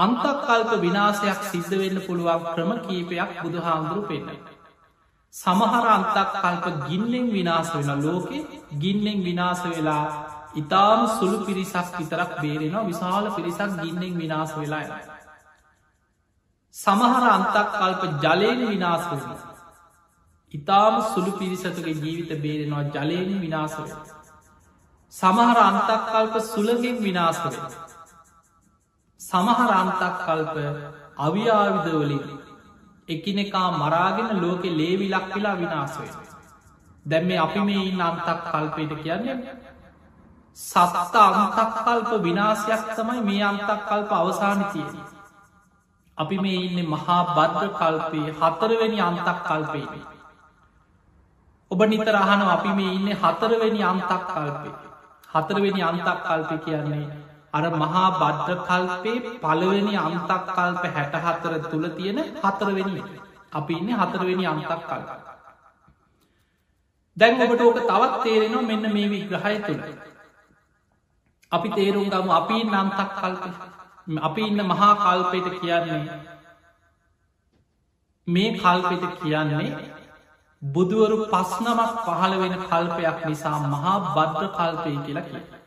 [0.00, 4.28] අන්තක්කල්ප විනාසයක් සිද්ධ වෙන්න පුළුවන් ක්‍රම කීපයක් බුදු හාමුදුරු පෙන්න.
[5.34, 8.38] සමහර අන්තක් කල්ප ගින්නෙන් විනාස වෙන ලෝකෙ
[8.78, 10.04] ගින්නෙන් විනාස වෙලා
[10.54, 14.92] ඉතාම සුළු පිරිසක් විතරක් බේරෙනවා විශාල පිරිසක් ගින්නෙන් විනාස වෙලා එන.
[16.74, 19.22] සමහර අන්තක් කල්ප ජලයෙන් විනාස වෙන.
[20.54, 23.94] ඉතාම සුළු පිරිසතුගේ ජීවිත බේරෙනවා ජලයෙන් විනාස වෙන.
[25.12, 27.56] සමහර අන්තක් කල්ප සුළගෙන් විනාස වෙන.
[29.20, 30.54] සමහර අන්තක් කල්ප
[31.18, 32.24] අවියාවිදවලින්
[33.08, 36.06] එකිනෙකා මරාගෙන ලෝකෙ ලේවිලක් වෙලා විනාසය.
[37.06, 39.36] දැම් මේ අපි මේ ඉන්න අන්තක් කල්පයට කියන්නේ
[40.58, 44.98] සත්ත අන්තක් කල්ප විනාසයක් තමයි මේ අන්තක් කල්ප අවසාන තියෙන.
[46.18, 50.04] අපි මේ ඉන්න මහා බද්ධ කල්පයේ හතරවෙනි අන්තක් කල්පේදී.
[51.70, 54.78] ඔබ නිතර අහන අපි මේ ඉන්න හතරවෙනි අන්තක් කල්පේ
[55.28, 62.18] හතරවෙනි අන්තක් කල්ප කියන්නේ අර මහා බද්ධ කල්පේ පළවෙනි අන්තක් කල්ප හැට හතර තුළ තියෙන
[62.44, 63.02] හතරවෙනි
[63.52, 65.08] අපි ඉන්න හතරවෙනි අන්තක් කල්ප.
[67.16, 69.82] දැන් ඔබට ඕක තවත් තේරෙනවා මෙන්න මේ විග්‍රහය තුළ.
[71.52, 73.42] අපි තේරුම් ගම අපි නන්තක් කල්ප
[74.20, 76.02] අපි ඉන්න මහා කල්පයට කියන්නේ
[78.28, 79.70] මේ කල්පෙට කියන්නේ
[80.62, 85.59] බුදුවරු පස්නමක් පහළ වෙන කල්පයක් නිසා මහා බද්ධ කල්පය කියලා කිය.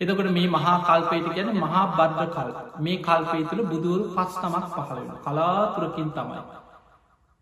[0.00, 4.98] එතකට මේ මහා කල්පයට ගැන මහා බද්ධ කල් මේ කල්පේ තුළ බුදුවරු පස් නමක් පහළ
[4.98, 6.40] වෙන කලාතුරකින් තමයි.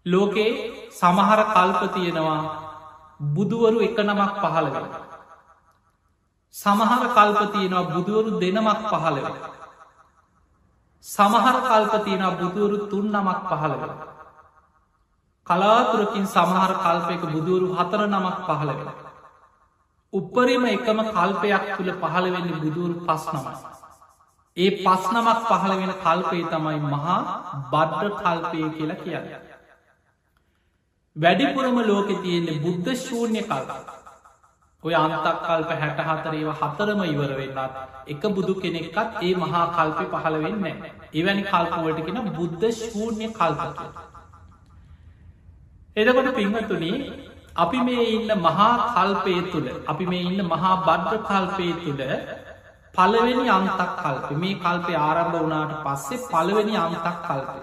[0.06, 0.50] ලෝකේ
[0.92, 2.40] සමහර කල්ප තියෙනවා
[3.30, 4.86] බුදුවරු එක නමක් පහළ වෙන.
[6.54, 9.36] සමහර කල්ප තියෙනවා බුදුවරු දෙනමක් පහළ වෙන.
[11.04, 13.92] සමහර කල්ප තියෙනවා බුදුවරු තුන් නමක් පහළ වෙන.
[15.46, 19.07] කලාතුරකින් සමහර කල්පයක බුදුවරු හතර නමක් පහළ වෙන.
[20.12, 23.52] උපරිම එකම කල්පයක් තුළ පහළවෙන්න බුදුරු පස් නමයි.
[24.56, 27.18] ඒ පස් නමක් පහළ වෙන කල්පේ තමයි මහා
[27.72, 29.28] බද්ධ කල්පය කියලා කියන්න.
[31.16, 33.70] වැඩිපුරම ලෝකෙ තියෙන්නේ බුද්ධ ශූන්‍ය කල්ප.
[34.84, 40.36] ඔය අන්තක් කල්ප හැට හතරේව හතරම ඉවර වෙන්නත් එක බුදු කෙනෙක්කත් ඒ මහා කල්පය පහළ
[40.44, 40.66] වෙන්න
[41.14, 43.62] එවැනි කල්පවලට කෙන බුද්ධ ශූන්‍ය කල්ප.
[45.96, 46.96] එදකොට පිංහතුනී
[47.58, 52.02] අපි මේ ඉන්න මහා කල්පය තුළ අපි මේ ඉන්න මහා බද්ධ කල්පය තුළ
[52.94, 57.60] පළවෙනි අන්තක් කල්ප මේ කල්පය ආරම්භ වනාට පස්සේ පළවෙනි අන්තක් කල්පය.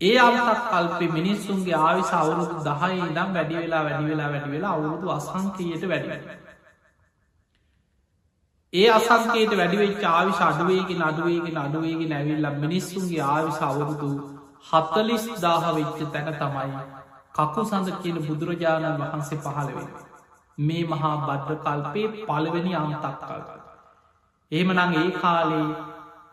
[0.00, 5.12] ඒ අන්තක් කල්පේ මිනිස්සුන්ගේ ආවිස අවුරුදු දහයි ඉදම් වැඩි වෙලා වැඩි වෙලා වැඩි වෙලා අවුරුදු
[5.12, 6.18] අසංකයට වැඩි.
[8.72, 14.10] ඒ අසංකේට වැඩිවෙච් ආවිශ අඩුවේගෙන අඩුවේගෙන අඩුවේගෙන ඇවිල්ල මිනිස්සුන්ගේ ආවිශ අවුරුදු
[14.68, 17.03] හත්තලිස් දාහ වෙච්ච තැන තමයි
[17.34, 19.88] කකු සඳ කියන බුදුරජාණන් වහන්සේ පහළවෙන.
[20.58, 23.48] මේ මහා බද්ධ කල්පේ පළවෙනි අන්තක් කල්ප.
[24.52, 25.66] එහෙමනං ඒ කාලේ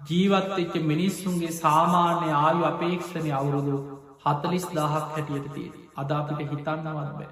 [0.08, 3.78] ජීවත්වෙච්ච මිනිස්සුන්ගේ සාමාන්‍ය ආයු අපේක්ෂණය අවුරුදු
[4.24, 7.30] හතලිස් දහක් හැටියට තිය අදාපිට හිතන්නවත් බෑ.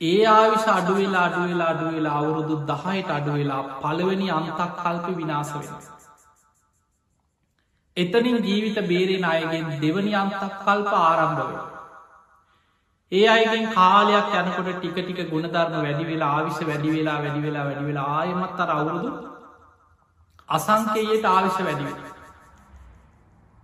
[0.00, 5.70] ඒ ආවිශ අඩුවෙලා අඩුවෙලා අඩුවෙලා අවුරුදු දහයට අඩුවෙලා පළවෙනි අන්තක් කල්ප විනාස වෙන.
[7.96, 11.75] එතනින් ජීවිත බේරෙන අයගෙන් දෙවනි අන්තක් කල්ප ආරම්භව.
[13.12, 17.84] ඒ අයගෙන් කාලයක් යනකොට ටික ටික ගුණධර්ම වැඩි වෙලා ආවිශ වැඩි වෙලා වැඩි වෙලා වැඩි
[17.84, 19.10] වෙලා ආයමත් අර අවුරුදු
[20.48, 22.00] අසංකේයට ආවිශ වැඩිවෙන.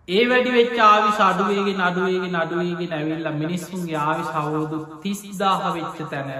[0.08, 6.32] ඒ වැඩි වෙච් ආවිශ අඩුවේගේ නඩුවේගේ නඩුවේගේ නැවිල්ල මිනිස්සුන්ගේ ආවිශ අවුරුදු තිස්දාහ වෙච්ච තැන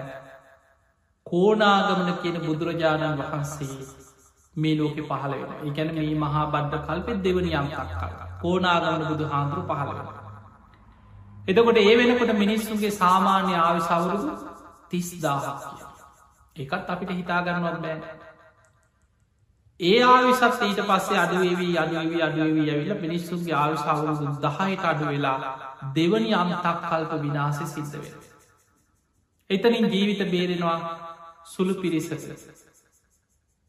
[1.26, 3.74] කෝනාගමන කියන බුදුරජාණන් වහන්සේ
[4.54, 9.62] මේ ලෝක පහල වෙන එකැන මේ මහා බද්ධ කල්පෙත් දෙවනි අම්තක් කල් කෝනාගමන බුදු හාන්දුරු
[9.68, 10.21] පහල වෙන.
[11.42, 14.32] එතකොට ඒ වෙනකොට මිනිස්සුන්ගේ සාමාන්‍ය ආවිශවුරුදු
[14.88, 15.86] තිස්දාහක් කිය.
[16.56, 17.98] එකත් අපිට හිතාගන්නවත් බෑ.
[19.80, 25.38] ඒ ආවිසත් ඊට පස්සේ අඩුවේවී අඩුවවී අඩුවවී ඇවිල මිනිස්සුන්ගේ ආවිශාවරුදු දහයට අඩු වෙලා
[25.94, 28.14] දෙවනි අම්තක් කල්ප විනාසය සිද්ධ වෙන.
[29.50, 30.78] එතනින් ජීවිත බේරෙනවා
[31.46, 32.10] සුළු පිරිසස.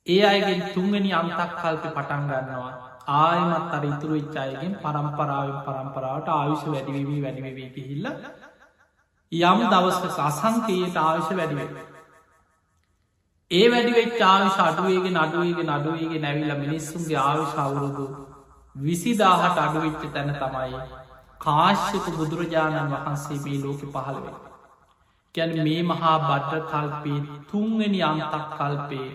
[0.07, 7.21] ඒ අයගෙන් තුන්ගනි අම්තක් කල්ප පටන් ගන්නවා ආයමත් අර ඉතුරු ඉච්චායගෙන් පරම්පරාවෙන් පරම්පරාවට ආවිශ වැඩිවී
[7.21, 8.07] වැඩිවී හිල්ල
[9.31, 11.71] යම් දවස්ක අසංකයට ආවිශ වැඩිවෙන.
[13.51, 18.07] ඒ වැඩිවෙච් ආවිශ අඩුවේගේ නඩුවේගේ නඩුවේගේ නැවිල්ල මිනිස්සුන්ගේ ආවිශ අවුරුදු
[18.75, 20.79] විසිදාහට අඩුවිච්ච තැන තමයි
[21.41, 24.35] කාශ්‍යප බුදුරජාණන් වහන්සේ මේ ලෝක පහළවෙන.
[25.35, 29.07] ගැන මේ මහා බට්ට කල්පේ තුන්ගනි අන්තක් කල්පේ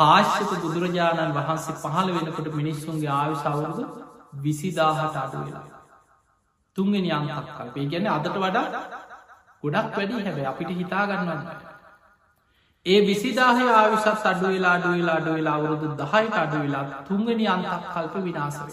[0.00, 3.84] කාශ්‍යප බුදුරජාණන් වහන්සේ පහළ වෙනකොට මිනිස්සුන්ගේ ආවිශ අවුරුදු
[4.38, 5.64] විසිදාහට අඩු වෙලා.
[6.76, 8.84] තුන්ගනි අන්තක් කල්පේ ගැන අදට වඩා
[9.64, 11.42] ගොඩක් වැඩි හැබැ අපිට හිතාගන්නන්න.
[12.86, 17.92] ඒ විසිදාහය ආවිශත් අඩු වෙලා අඩු වෙලා අඩු වෙලා අවුරුදු දහයට අඩු වෙලා තුන්ගනි අන්තක්
[17.92, 18.68] කල්ප විනාසව.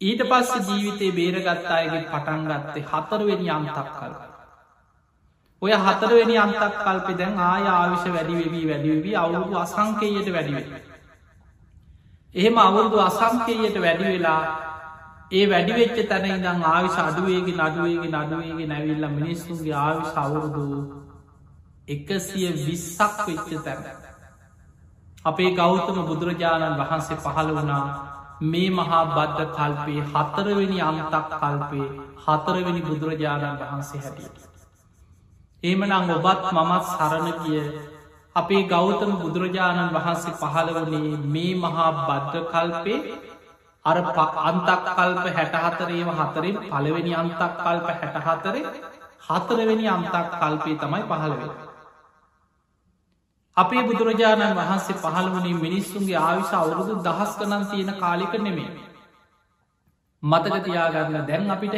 [0.00, 4.33] ඊට පස්ස ජීවිතේ බේරගත්තායගේ පටන් ගත්තේ හතරවෙනි අන්තක් කල්ප.
[5.64, 10.62] ඔය හතරවෙනි අන්තක් කල්පෙ දැන් ආය ආවිශ වැඩිවෙවී වැඩිවී අවුරුදු අසංකයට වැඩිවෙ.
[12.34, 14.42] එහෙම අවුරුදු අසංකයට වැඩි වෙලා
[15.32, 20.64] ඒ වැඩිවෙච්ච තැන ඉදම් ආවිශ අඩුවේගේ නඩුවේගේ නඩුවේගේ නැවිල්ල මිනිස්සුන්ගේ ආවිශ අවුරුදු
[21.88, 23.84] එකසිය විස්සක් වෙච්ච තැන.
[25.24, 27.84] අපේ ගෞතම බුදුරජාණන් වහන්සේ පහළ වනා
[28.44, 31.88] මේ මහා බද්ධ කල්පේ හතරවෙනි අන්තක් කල්පේ
[32.24, 34.53] හතරවෙනි බුදුරජාණන් වහන්සේ හැටියට.
[35.64, 37.60] ඒමනං ඔබත් මමත් සරණ කිය
[38.36, 42.98] අපේ ගෞතම බුදුරජාණන් වහන්සේ පහළ වනේ මේ මහා බද්ධ කල්පේ
[43.84, 43.96] අර
[44.42, 48.62] අන්තක් කල්ප හැටහතරේම හතරින් පළවෙනි අන්තක් කල්ප හැටහතරේ
[49.26, 51.52] හතරවෙනි අන්තක් කල්පේ තමයි පහළවෙෙන.
[53.56, 58.70] අපේ බුදුරජාණන් වහන්සේ පහළ වනේ මිනිස්සුන්ගේ ආවිශ අවුරුදු දහස් කනන් තියෙන කාලික නෙමේ.
[60.22, 61.76] මතක තියාගන්න දැන් අපිට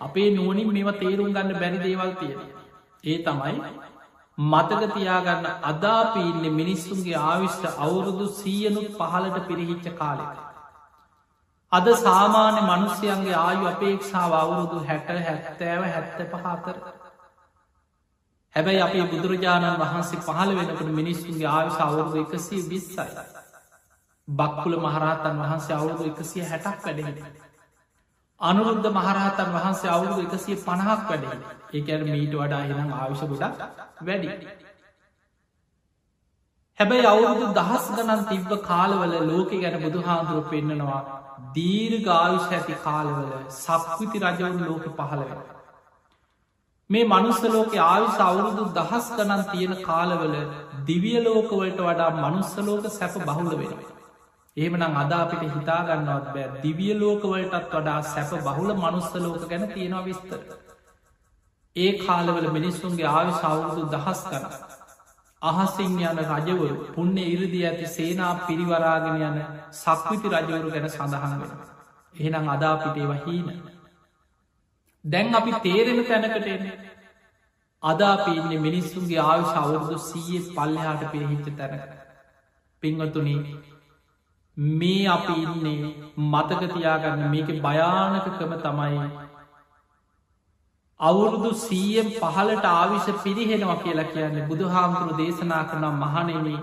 [0.00, 2.55] අපේ නුවනින් මෙම තේරුම් ගන්න බැරි දේවල් තියෙන.
[3.06, 3.58] ඒ තමයි
[4.38, 10.34] මතක තියාගන්න අදාපීන්න මිනිස්සුන්ගේ ආවිශ්ට අවුරුදු සීයනුත් පහලට පිරිහිච්ච කාලෙක.
[11.72, 16.76] අද සාමාන්‍ය මනුස්්‍යයන්ගේ ආයු අපේක්ෂාව අවුරුදු හැට හැත්තෑව හැත්ත පහතර.
[18.54, 23.08] හැබැයි අපේ බුදුරජාණන් වහන්සේ පහළ වෙනකට මිනිස්සුන්ගේ ආවිශ අවුරුදු එකසිය විස්සයි.
[24.28, 27.45] බක්කුල මහරහතන් වහන්සේ අවුරුදු එකසිය හැටක් වැඩෙන.
[28.40, 31.40] අනුරුද්ධ මහරහතන් වහන්සේ අවුරුදු එකසිය පණහක් වැඩෙන
[31.72, 33.60] ඒකැර මීට වඩා එනම් ආවිශ ගොඩක්
[34.02, 34.28] වැඩි.
[36.78, 41.00] හැබැයි අවුරුදු දහස් ගනන් තිබ්බ කාලවල ලෝක ගැන බුදු හාමුදුරුව පෙන්න්නනවා
[41.54, 45.42] දීර් ගාවිශ ඇති කාලවල සක්විති රජවුන් ලෝක පහළවෙන.
[46.90, 50.34] මේ මනුස්සලෝක ආවිශ අවුරුදු දහස් ගනන් තියෙන කාලවල
[50.86, 53.95] දිවියලෝකවලට වඩා මනුස්සලෝක සැප බහුල වෙන.
[54.56, 60.40] ඒමනම් අදාපිට හිතාගන්නවත් බෑ දිවියලෝකවලටත් වඩා සැප බහුල මනුස්සලෝක ගැන තියෙනවා විස්තර.
[61.76, 64.46] ඒ කාලවල මිනිස්සුන්ගේ ආවිශ අවුරුදු දහස් කන.
[65.42, 69.38] අහසිං යන රජවරු පුුණ්‍ය ඉරදි ඇති සේනා පිරිවරාගෙන යන
[69.74, 71.54] සක්විති රජවරු ගැන සඳහන් වෙන.
[72.14, 73.54] එහෙනම් අදාපිටේ වහීන.
[75.04, 76.74] දැන් අපි තේරෙන තැනකට එන්නේ.
[77.82, 81.80] අදාපින්න මිනිස්සුන්ගේ ආවිශ අවුරුදු සීය පල්ලහාට පිරිහිච්ච තැන.
[82.82, 83.40] පිංවතුනී
[84.56, 85.94] මේ අපි ඉන්නේ
[86.26, 89.02] මතකතියාගන්න මේක භයානකකම තමයි
[91.00, 96.58] අවුරුදු සීයෙන් පහලට ආවිශ පිරිහෙනවා කියලා කියන්නේ බුදු හාමුදුරු දේශනා කරනම් මහනෙමී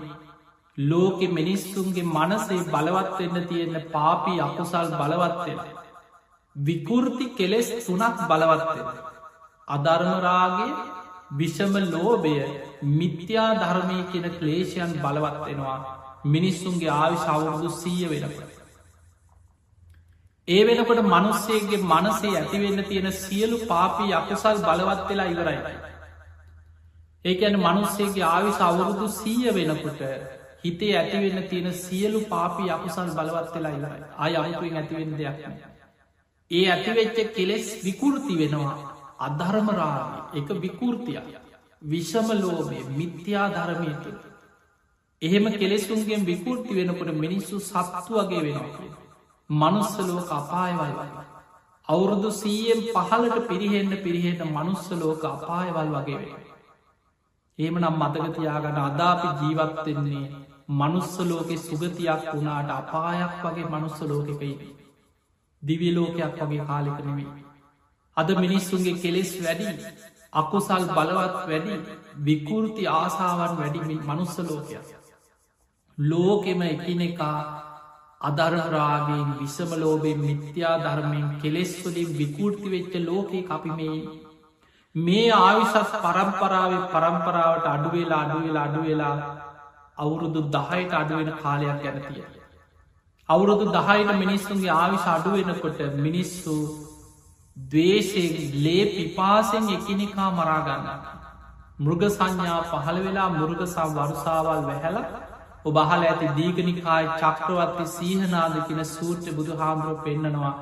[0.78, 5.66] ලෝකෙ මිනිස්සුන්ගේ මනසේ බලවත්වෙන්න තියෙන්න පාපී අකුසල් බලවත්වෙලා.
[6.56, 9.02] විකෘති කෙලෙස් තුනක් බලවත්වෙන.
[9.68, 10.72] අධර්මරාගේ
[11.32, 12.38] විෂම ලෝබය
[12.92, 15.46] මිත්‍යා ධර්මය කියන ක්ලේෂයන් බලවත්
[16.24, 18.54] වෙනවා මිනිස්සුන්ගේ ආවිශාවරුදු සීය වෙනකට.
[20.48, 25.58] ඒ වෙනකොට මනුස්සේගේ මනසේ ඇතිවෙන්න තියෙන සියලු පාපී අකුසල් බලවත් වෙලා ඉවරයි.
[27.24, 30.00] ඒකැන මනුස්සේගේ ආවිශ අවුරුදු සීය වෙනකොට
[30.64, 34.04] හිතේ ඇතිවෙන්න තියෙන සියලු පාපී අකුසල් බලවත් වෙලා ඉවරයි.
[34.16, 35.36] අය අයතුවෙන් ඇතිවෙන දෙයක්
[36.50, 38.94] ඒ ඇතිවෙච්ච කෙලෙස් විකෘති වෙනවා.
[39.18, 41.20] අධර්මරාම එක විකෘතිය
[41.82, 44.33] විෂම ලෝබය මිත්‍යා ධර්මය තුළ.
[45.22, 48.88] එහෙම කෙලෙසුන්ගේ විකෘති වෙනකොට මිනිස්සු සත්තු වගේ වෙනවා.
[49.50, 50.92] මනුස්සලෝක අපායවල්.
[51.88, 56.36] අවුරුදු සීයෙන් පහලට පිරිහෙන්න පිරිහෙට මනුස්සලෝක අපායවල් වගේ වේ
[57.58, 60.24] ඒම නම් මතකතියාගන්න අදාපි ජීවත්වෙන්නේ
[60.72, 64.70] මනුස්සලෝකෙ සුගතියක් වුණාට අපායක් වගේ මනුස්ස ලෝකෙකයි
[65.62, 67.44] දිවිලෝකයක් වගේ කාලික නෙමේ
[68.16, 69.70] අද මිනිස්සුන්ගේ කෙලෙස් වැඩි
[70.32, 71.74] අකුසල් බලවත් වැඩි
[72.24, 75.03] විකෘති ආසාවන් වැඩිමින් මනුස්ස ලෝකයක්.
[75.98, 77.38] ලෝකෙම එකිනෙකා
[78.20, 83.98] අදරරාගෙන් විසමලෝබෙන් මිත්‍යා ධර්මයෙන් කෙලෙස්වලින් විකෘති වෙච්ච ලෝකයේ අපිමේ
[84.94, 89.16] මේ ආවිශස් පරම්පරාව පරම්පරාවට අඩුවෙලා අඩුවෙලා අඩුවෙලා
[89.98, 92.24] අවුරුදු දහයට අඩුවෙන කාලයක් ගැනතිය.
[93.28, 96.54] අවුරුදු දහයට මිනිස්සුන්ගේ ආවිශ අඩුවෙනකොට මිනිස්සු
[97.56, 100.88] දවේශයෙන් ලේ පිපාසෙන් එකිනිකා මරාගන්න.
[101.78, 104.98] මෘග සංඥා පහළ වෙලා මුරුගසා වරුසාවල් වැහැල
[105.64, 110.54] ඔබහල ඇති දීගනිකායි චක්‍රවත්ති සීහනාද කියෙන සූට්‍ර බුදු හාමුදුරුව පෙන්න්නනවා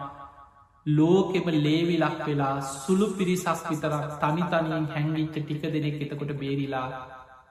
[0.86, 6.88] ලෝකෙම ලේවි ලක් වෙලා සුළු පිරිසක් විතරක් තනි තනියෙන් හැංගිච්ච ටික දෙනෙක් එතකොට බේරිලා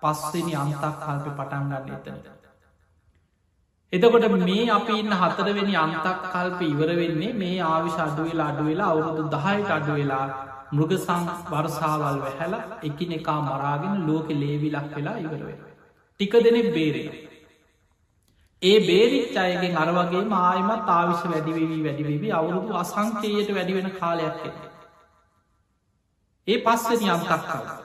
[0.02, 2.28] පස්සනි අන්තක් කල්ප පටන්ගන්න එතනට.
[3.94, 9.72] එතකොට මේ අපි ඉන්න හතරවෙනි අන්තක් කල්ප ඉවර වෙන්නේ මේ ආවිශ අඩුවෙලා අඩුවෙලා අවුරුදු දහයට
[9.72, 10.28] අඩු වෙලා
[10.72, 15.60] මෘගසං වර්සාවල් වැහැල එකිනෙකා මරාගෙන ලෝක ලේවිලක් වෙලා ඉවරවෙන.
[16.20, 17.31] ටික දෙනෙක් බේරෙන.
[18.62, 24.60] ඒ බේරිච් අයගෙන් අරවගේ ආයමත් ආවිශ වැඩිවී වැඩිවී අවුරුදු අසංකේයට වැඩිවෙන කාලයක් ඇත.
[26.48, 27.78] ඒ පස්සනි අන්තක් කලා.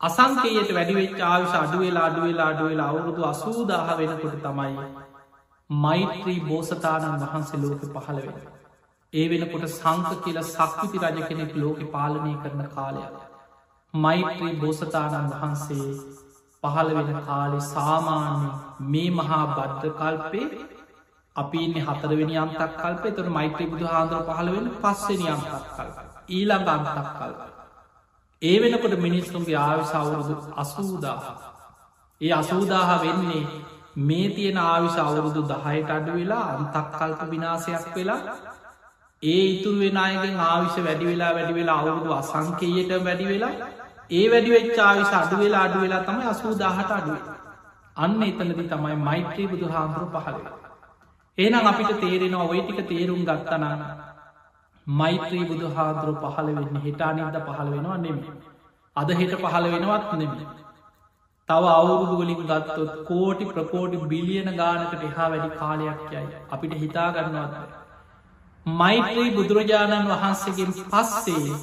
[0.00, 4.74] අසංකයට වැඩිවෙච් ආවිශ අඩුවෙලා අඩුවෙලා අඩුවෙලා අවුරුදු අසූදාහ වෙනකොට තමයි
[5.70, 8.36] මෛත්‍රී බෝසතාණන් වහන්සේ ලෝක පහළ වෙන.
[9.12, 13.18] ඒ වෙනකොට සංක කියල සක්විති රජ කෙනෙක් ලෝක පාලනය කරන කාලයක්.
[13.94, 15.90] මෛත්‍රී බෝසතාණන් වහන්සේ
[16.68, 18.48] පහළ වෙන කාලෙ සාමාන්‍ය
[18.88, 20.46] මේ මහා බද්ධ කල්පේ
[21.36, 25.90] අපි ඉන්න හතරවෙනි අම්තක් කල්පේ තොර මෛත්‍රී බුදු හාන්දුර පහළ වෙන පස්සනි අම්තක් කල්
[26.30, 27.38] ඊළඟ අම්තක් කල්ප.
[28.42, 31.22] ඒ වෙනකොට මිනිස්සුන්ගේ ආවිශ අවුරුදු අසූදාහ.
[32.20, 33.44] ඒ අසූදාහ වෙන්නේ
[34.02, 38.20] මේ තියෙන ආවිශ අවුරුදු දහයට අඩු වෙලා අන්තක් කල්ප විනාසයක් වෙලා
[39.22, 43.54] ඒ ඉතුරු වෙනයගෙන් ආවිශ වැඩි වෙලා වැඩි වෙලා අවුරුදු අසංකයට වැඩි වෙලා
[44.10, 47.16] ඒ වැඩි වෙච්චාවිශ අඩු වෙලා අඩු වෙලා තමයි අසූදාහට අඩුව.
[47.96, 50.40] අන්න එතනදි තමයි මෛත්‍රී බුදු හාමුදුරු පහළ.
[51.38, 53.80] ඒනම් අපිට තේරෙනවා ඔය ටික තේරුම් ගත්තනාන
[54.86, 58.36] මෛත්‍රී බුදු හාදුරු පහළ වෙන්න හිටානින්ද පහළ වෙනවා නෙමි.
[58.96, 60.46] අද හෙට පහළ වෙනවත් නෙමි.
[61.48, 67.54] තව අවුරුදුවලින් ගත්තොත් කෝටි ප්‍රකෝටි බිලියන ගානකට එහා වැඩි කාලයක් යයි අපිට හිතාගන්නවත්.
[68.66, 71.58] මෛත්‍රී බුදුරජාණන් වහන්සේගෙන් පස්සේ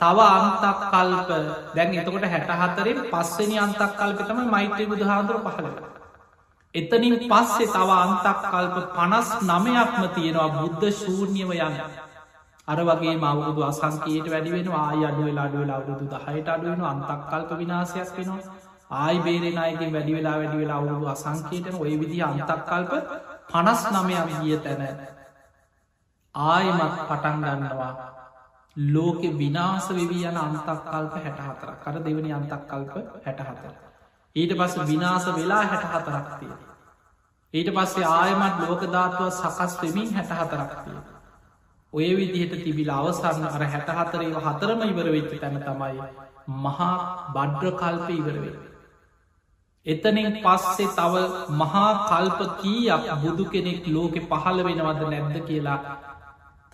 [0.00, 1.30] තව අන්තක් කල්ප
[1.74, 5.90] දැන් එතකොට හැට හතරෙන් පස්සනි අන්තක් කල්පතම මෛත්‍රී බුදුහාදුර පහළවෙලා.
[6.74, 11.76] එතනින් පස්සේ තව අන්තක් කල්ප පනස් නමයක්ම තියෙනවා බුද්ධ ශූර්ණියව යන්න.
[12.68, 18.42] අර වගේ මවුරුදු අසංකයට වැඩිවෙන ආය අඩුවෙලා අඩුවෙලා අවුරුදු දහයට අඩුවෙන අන්තක් කල්ප විනාසයක් වෙනවා.
[18.92, 22.92] ආයි බේරෙන අයගේ වැඩි වෙලා වැඩි වෙලා අවුරුදු අසංකේටන ඔය විදි අන්තක් කල්ප
[23.50, 24.82] පනස් නමයක් ගිය තැන
[26.34, 27.92] ආයමත් පටන් ගන්නවා
[28.76, 32.94] ලෝකෙ විනාස වෙවී යන අන්තක් කල්ප හැට හතර කර දෙවනි අන්තක් කල්ප
[33.24, 33.72] හැට හතර.
[34.36, 36.52] ඊට පස්ස විනාස වෙලා හැට හතරක්තිය.
[37.54, 40.98] ඊට පස්සේ ආයමත් ලෝකධාතුව සකස් වෙමින් හැට හතරක්තිය.
[41.92, 46.02] ඔය විදිහට තිබිල අවසන්න අර හැට හතරේ හතරම ඉවර වෙච්චි තැන තමයි
[46.58, 46.92] මහා
[47.34, 48.58] බඩ්්‍ර කල්ප ඉවරවෙේ.
[49.86, 51.14] එතනින් පස්සේ තව
[51.54, 55.78] මහා කල්ප කීයක් බුදු කෙනෙක් ලෝකෙ පහළ වෙනවද නැද්ද කියලා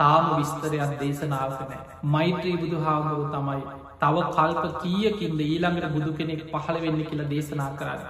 [0.01, 3.63] තාම විස්තරයක් දේශනාවක නෑ මෛත්‍රී බුදු හාමුදුරු තමයි
[4.01, 8.03] තව කල්ප කියකින්ද ඊළඟට බුදු කෙනෙක් පහළ වෙන්න කියලා දේශනා කරන්න.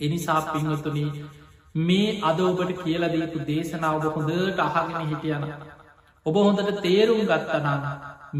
[0.00, 1.10] එනිසා පින්වතුනී
[1.82, 5.44] මේ අද ඔබට කියලදීපු දේශනාව හොඳට අහගෙන හිටියන.
[6.26, 7.86] ඔබ හොඳට තේරුම් ගත්තනාන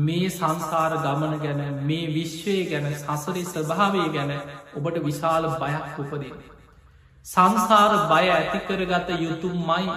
[0.01, 4.35] මේ සංසාර ගමන ගැන මේ විශ්වය ගැන සසරි ස්වභාවය ගැන
[4.75, 6.35] ඔබට විශාල බයක් උපදේ.
[7.27, 9.97] සංසාර බය ඇතිකරගත යුතුම් මයි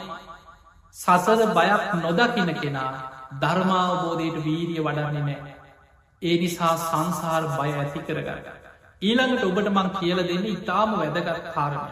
[0.96, 2.91] සසර බයක් නොදකින කෙනා
[3.41, 5.56] ධර්මාවබෝධයට වීරිය වඩන්නේ නෑ.
[6.22, 8.46] ඒ නිසා සංසාර බය ඇති කරගන්න.
[9.02, 11.89] ඊළඟට ඔබට මං කියල දෙන්න ඉතාම වැදගත් කාරණය.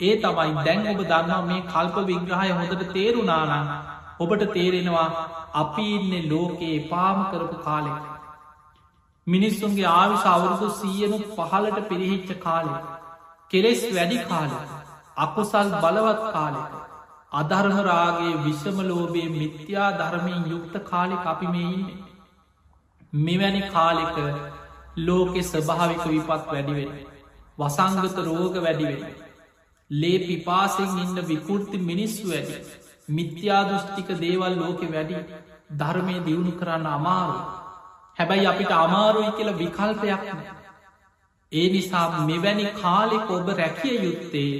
[0.00, 3.72] ඒ තමයි දැන් ඔබ දන්නවා මේ කල්ප විග්‍රහය හොඳට තේරුණානම්
[4.20, 5.08] ඔබට තේරෙනවා
[5.54, 7.92] අපි ඉන්න ලෝකයේ පාම කරපු කාලෙ.
[9.26, 12.74] මිනිස්සුන්ගේ ආවිශ අවුරුදු සීයනු පහලට පිරිහිච්ච කාලෙ.
[13.50, 14.64] කෙලෙස් වැඩි කාලෙ.
[15.18, 16.83] අකුසල් බලවත් කාලෙක.
[17.34, 21.96] අධර්මරාගේ විෂමලෝබයේ මිත්‍යා ධර්මයෙන් යුක්ත කාලෙ අපි මේ ඉන්නේ.
[23.20, 24.16] මෙවැනි කාලෙක
[24.98, 26.92] ලෝකෙ ස්භාවික විපත් වැඩිවෙන.
[27.58, 29.02] වසංගත රෝග වැඩිවෙන.
[29.90, 32.60] ලේ පිපාසෙන් ඉන්න විකෘති මිනිස්සු වැඩි.
[33.10, 35.24] මිත්‍යාදෘෂ්ටික දේවල් ලෝකෙ වැඩි
[35.74, 37.38] ධර්මය දියුණු කරන්න අමාරු.
[38.16, 40.54] හැබැයි අපිට අමාරුයි කියල විකල්පයක් නෑ.
[41.52, 44.50] ඒ නිසා මෙවැනි කාලෙක ඔබ රැකිය යුත්තේ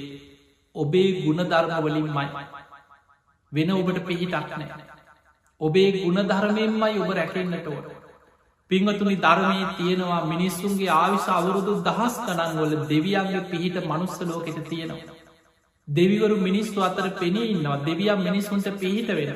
[0.75, 2.29] ඔබේ ගුණධර්මවලින් මයි.
[3.55, 4.81] වෙන ඔබට පිහිටක් නෑ.
[5.61, 8.05] ඔබේ ගුණධර්මයෙන්මයි ඔබ රැකෙන්න්නට ඕට.
[8.71, 15.19] පිංහතුනි ධර්මයේ තියෙනවා මිනිස්සුන්ගේ ආවිශ අවුරුදු දහස් කනන්වල දෙවියන්ගේ පිහිට මනුස්ස ලෝකෙට තියෙනවා.
[15.89, 19.31] දෙවිවරු මිනිස්සු අතර පෙනී ඉන්නවා දෙවියම් මිනිස්සුන්ට පිහිට වෙන.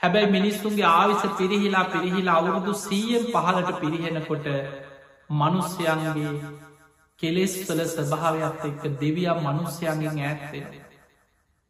[0.00, 4.46] හැබැයි මිනිස්සුන්ගේ ආවිස පිරිහිලා පිරිහිලා අවුරුදු සීයෙන් පහලට පිරිහෙනකොට
[5.32, 6.32] මනුස්්‍යයන්ගේ
[7.18, 10.81] කෙලෙස් කළ ස්භාවයක් එක්ක දෙවියම් මනුස්්‍යයන්ගෙන් ඇත්තෙන.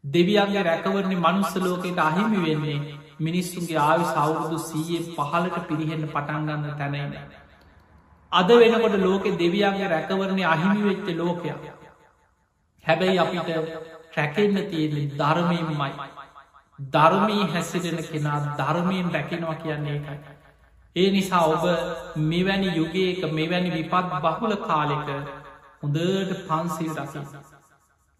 [0.04, 2.78] දෙවියන්ගේ රැකවරණි මනුස්ස ලෝකෙට අහිමි වෙන්නේ
[3.20, 7.12] මිනිස්සුන්ගේ ආවි සෞරුදු සීයෙන් පහලට පිරිහෙන්න පටන්ගන්න තැනයින.
[8.32, 11.62] අද වෙනකොට ලෝකෙ දෙවියන්ගේ රැකවරණය අහිමි වෙච්ච ලෝකයක්.
[12.84, 13.48] හැබැයි අපිට
[14.16, 15.90] රැකෙන්න්න තියෙන ධර්මයමයි.
[16.78, 20.18] ධර්මී හැසිරෙන කෙනා ධර්මයෙන් රැකෙනවා කියන්නේ එකයි.
[20.96, 21.64] ඒ නිසා ඔබ
[22.24, 25.08] මෙවැනි යුගයක මෙවැනි විපත් බහුල කාලෙක
[25.80, 27.41] හොඳට පන්සිල් රසි.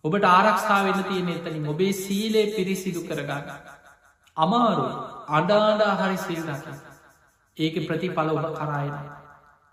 [0.04, 3.50] ඔබට ආරක්ෂා වෙන්න තියෙන එතනින් ඔබේ සීලේ පිරිසිදු කරගන්න.
[4.36, 4.86] අමාරු
[5.30, 6.72] අඩාඩා හරි සිල් දකි.
[7.56, 8.96] ඒක ප්‍රතිඵල ඔබ කරායන.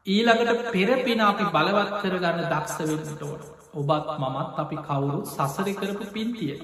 [0.06, 3.44] ඊළඟට පෙරපින අපි බලවත් කරගන්න දක්ෂ වෙන්නට ඕට.
[3.74, 6.56] ඔබත් මමත් අපි කවුරු සසරි කරපු පින්තිය.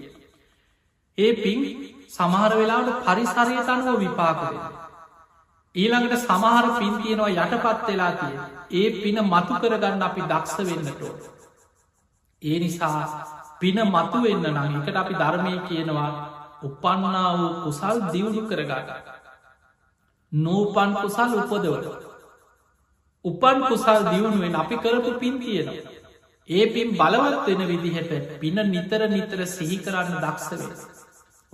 [1.18, 1.60] ඒ පින්
[2.10, 4.60] සමහර වෙලාට පරිසරයට අනුව විපාකරය.
[5.76, 8.36] ඊළඟට සමහර පින් තියෙනවා යටපත් වෙලා තිය.
[8.74, 11.16] ඒ පින මතු කරගන්න අපි දක්ෂ වෙන්නටෝ.
[12.42, 16.10] ඒ නිසා පින මතු වෙන්න නම් එකට අපි ධර්මය කියනවා
[16.64, 18.90] උපන්නා වූ කුසල් දියුණු කරගට.
[20.32, 21.86] නූපන් කුසල් උපදවට.
[23.26, 25.94] උපන් කුසල් දියුණුවෙන් අපි කරපු පින් තියෙනවා.
[26.50, 30.76] ඒ පින් බලවත් වෙන විදිහට පින නිතර නිතර සිහි කරන්න දක්ෂවේ.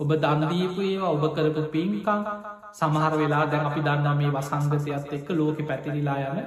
[0.00, 2.20] ඔබ දන්දීපු ඒවා ඔබ කරපු පින්කං
[2.72, 6.40] සමහර වෙලා දැන් අපි දන්නා මේ වසංගතයත් එක්ක ලෝක පැතිරිලා යන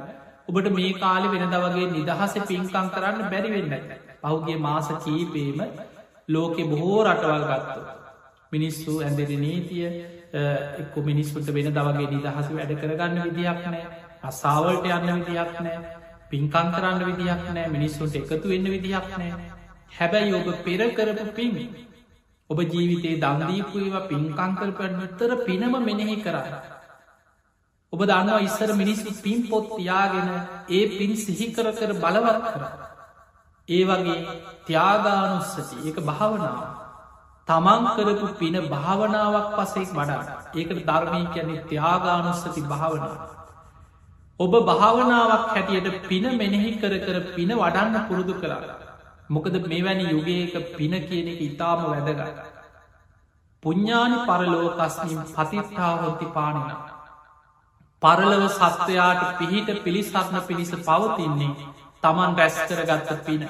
[0.47, 3.73] ඔබට මේ කාලි වෙනද වගේ නිදහස පින්කං කරන්න බැරිවෙන්න
[4.21, 5.59] පහුගේ මාස කීපේම
[6.29, 7.81] ලෝකෙ බොහෝ රටවල් ගත්තු.
[8.51, 9.87] මිනිස්සු ඇඳෙන නීතිය
[10.79, 13.83] එක්ක මිනිස්සුට වෙන දවගේ නිදහස වැඩ කරගන්න විදිහක් නෑ
[14.23, 15.79] අසාවලට යන්න විදිහක් නෑ
[16.29, 19.33] පින්කං කරන්න විදිහක් නෑ මිනිස්සුන්ට එකතු වෙන්න විදිහක් නෑ
[19.91, 21.67] හැබැයි ඔබ පෙර කරපු පින්මි
[22.49, 26.57] ඔබ ජීවිතයේ දන්දීපු ඒවා පින්කංකරපනතර පිනම මෙනෙහි කරන්න.
[27.93, 30.29] ඔබ දන්නවා ඉස්සර මිනිස්සු පින් පොත් තියාගෙන
[30.69, 32.63] ඒ පින් සිහිකර කර බලවත් කර.
[33.69, 34.17] ඒ වගේ
[34.65, 36.57] ත්‍යාගානුස්සති ඒක භාවනාව.
[37.47, 43.15] තමන් කරපු පින භාවනාවක් පසෙක් වඩා ඒකට ධර්මය කියන්නේ ත්‍යාගානුස්සති භාවනාව.
[44.39, 48.61] ඔබ භාවනාවක් හැටියට පින මෙනෙහි කර කර පින වඩන්න පුරුදු කලා.
[49.29, 52.21] මොකද මෙවැනි යුගයක පින කියන එක ඉතාම වැදගත්.
[53.63, 56.59] පුඤ්ඥානි පරලෝකස්නිම් පතිත්තා හොති පානන.
[58.01, 61.73] පරලව සත්වයාට පිහිට පිළිසරණ පිණිස පවතින්නේ
[62.05, 63.43] තමන් රැස්කරගත්ත පින.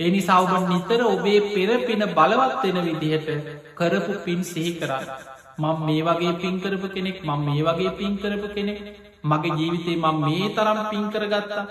[0.00, 3.28] එනි සෞබ නිතර ඔබේ පෙර පින බලවත් වෙන විදිහට
[3.74, 5.10] කරපු පින් සිහි කරන්න.
[5.58, 8.80] මං මේ වගේ පින්කරපු කෙනෙක් මං මේ වගේ පින්කරපු කෙනෙක්
[9.24, 11.64] මගේ ජීවිතේ මං මේ තරම් පින්කරගත්තා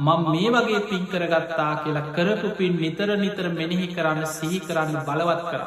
[0.00, 5.62] මං මේ වගේ පින්කරගත්තා කියලා කරපු පින් නිතර නිතර මෙනෙහි කරන්න සිහි කරන්න බලවත් කර.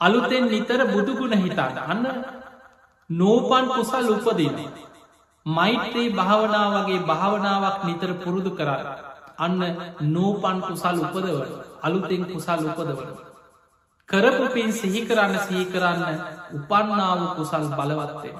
[0.00, 2.04] අලුතෙන් නිතර බුදුගුණ හිතාට අන්න
[3.10, 4.56] නෝපන් කුසල් උපදින.
[5.46, 8.86] මෛත්‍රී භාවනා වගේ භාවනාවක් නිතර පුරුදු කරන්න.
[9.38, 9.60] අන්න
[10.06, 11.38] නෝපන් කුසල් උපදව
[11.82, 13.10] අලුතෙන් කුසල් උපදවල.
[14.08, 16.02] කරපු පින් සිහි කරන්න සිහි කරන්න
[16.52, 18.34] උපන්නාව කුසල් බලවත්වේ.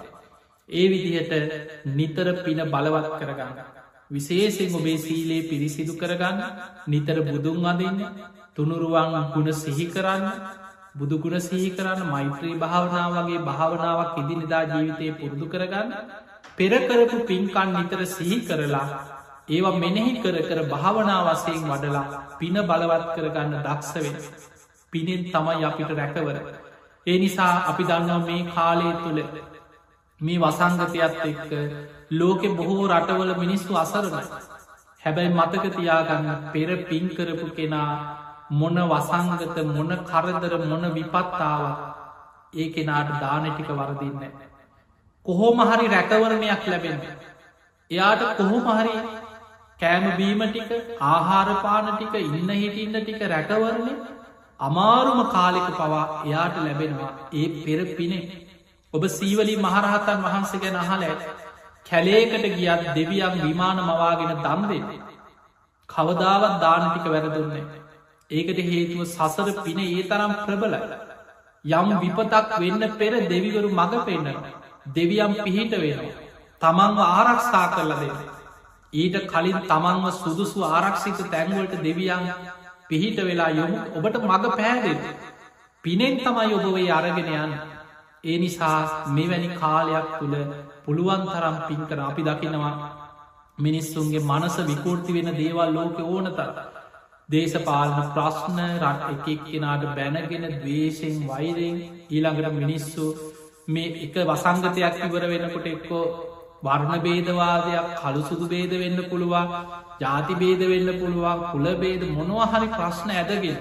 [0.69, 1.33] ඒ විදිහට
[1.89, 3.55] නිතර පින බලවත් කරගන්න.
[4.11, 6.39] විශේෂෙන් ඔබේ සීලේ පිරිසිදු කරගන්න
[6.87, 7.99] නිතර බුදුන් අදන්න
[8.55, 10.27] තුනුරුවන් ගුණ සිහි කරන්න
[10.95, 15.89] බුදුගුණ සිහි කරන්න මෛත්‍රී භාවනාව වගේ භාවනාවක් ඉදිනිදා ජීවිතය පුරුදු කරගන්න
[16.61, 18.87] පෙරකරපු පින්කන් නිතර සිහි කරලා
[19.49, 22.07] ඒවා මෙනෙහි කර කර භාවනාවසයෙන් වඩලා
[22.39, 24.17] පින බලවත් කරගන්න දක්ෂවෙන.
[24.93, 26.37] පිනෙන් තමයි අපිට රැකවර.
[27.07, 29.21] ඒ නිසා අපි දන්නවා මේ කාලය තුළ
[30.21, 31.51] මේ වසංගතයක්ත් එක්ක
[32.13, 34.25] ලෝකෙ බොහෝ රටවල මිනිස්සු අසරණයි.
[35.03, 37.91] හැබැයි මතක තියාගන්න පෙර පින්කරපු කෙනා
[38.53, 41.79] මොන වසංගත මොන කරදර මොන විපත්තාවක්
[42.55, 44.50] ඒ කෙනාට දානටික වරදින්න.
[45.27, 47.01] කොහෝම හරි රැකවරණයක් ලැබෙන.
[47.91, 48.95] එයාට කොහොම හරි
[49.81, 50.71] කෑම බීම ටික
[51.09, 53.95] ආහාරපාන ටික ඉන්න හිටින්න ටික රැකවරණය
[54.61, 58.23] අමාරුම කාලෙක පවා එයාට ලැබෙනවා ඒ පෙර පිනේ.
[58.95, 61.23] ඔබ සීවලී මහරහතන් වහන්සේ ගැන අහල ඇත්.
[61.87, 64.85] කැලේකට ගියත් දෙවියන් විමාන මවාගෙන දන්දෙන්.
[65.89, 67.65] කවදාවත් දානටික වැරදුන්නේ.
[68.31, 70.81] ඒකට හේතුව සසර පින ඒ තරම් ප්‍රබලයි.
[71.65, 74.60] යම් විපතක් වෙන්න පෙර දෙවිවරු මඟ පෙන්න්නනවා.
[74.87, 76.13] දෙවියම් පිහිට වෙනවා.
[76.63, 78.17] තමන්ව ආරක්ෂා කරල දෙන්න.
[78.93, 82.33] ඊට කලින් තමන්ව සුදුසු ආරක්ෂිත තැන්වලට දෙවියන්
[82.89, 84.99] පිහිට වෙලා යොමු ඔබට මඟ පැහැදෙන.
[85.85, 87.55] පිනෙන් තමයි ඔබවේ අරගෙන යන්න.
[88.25, 88.79] ඒ නිසා
[89.09, 90.35] මෙවැනි කාලයක් තුළ
[90.85, 92.75] පුළුවන් තරම් පින්කර අපි දකිනවා
[93.59, 96.51] මිනිස්සුන්ගේ මනස විකෘති වෙන දේවල් ලෝක ඕනතර.
[97.29, 101.77] දේශපාලන ප්‍රශ්න රට එකෙක් කෙනාට බැනගෙන දවේශයෙන් වෛරෙන්
[102.09, 103.05] ඊළඟට මිනිස්සු
[103.71, 106.05] මේ එක වසංගතයක් ඉවර වෙනකොට එක්කෝ
[106.63, 109.55] වර්ණ බේදවාදයක් කළු සුදු බේද වෙන්න පුළුවන්
[110.01, 113.59] ජාති බේද වෙන්න පුළුවන් කුලබේද මොනවහරි ප්‍රශ්න ඇදගෙන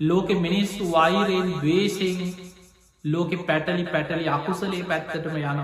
[0.00, 2.34] ලෝකෙ මිනිස්සු වෛරයෙන් දවේශයෙන්
[3.04, 5.60] ලෝකෙ පැටලි පැටලි අකුසලේ පැත්තටම යන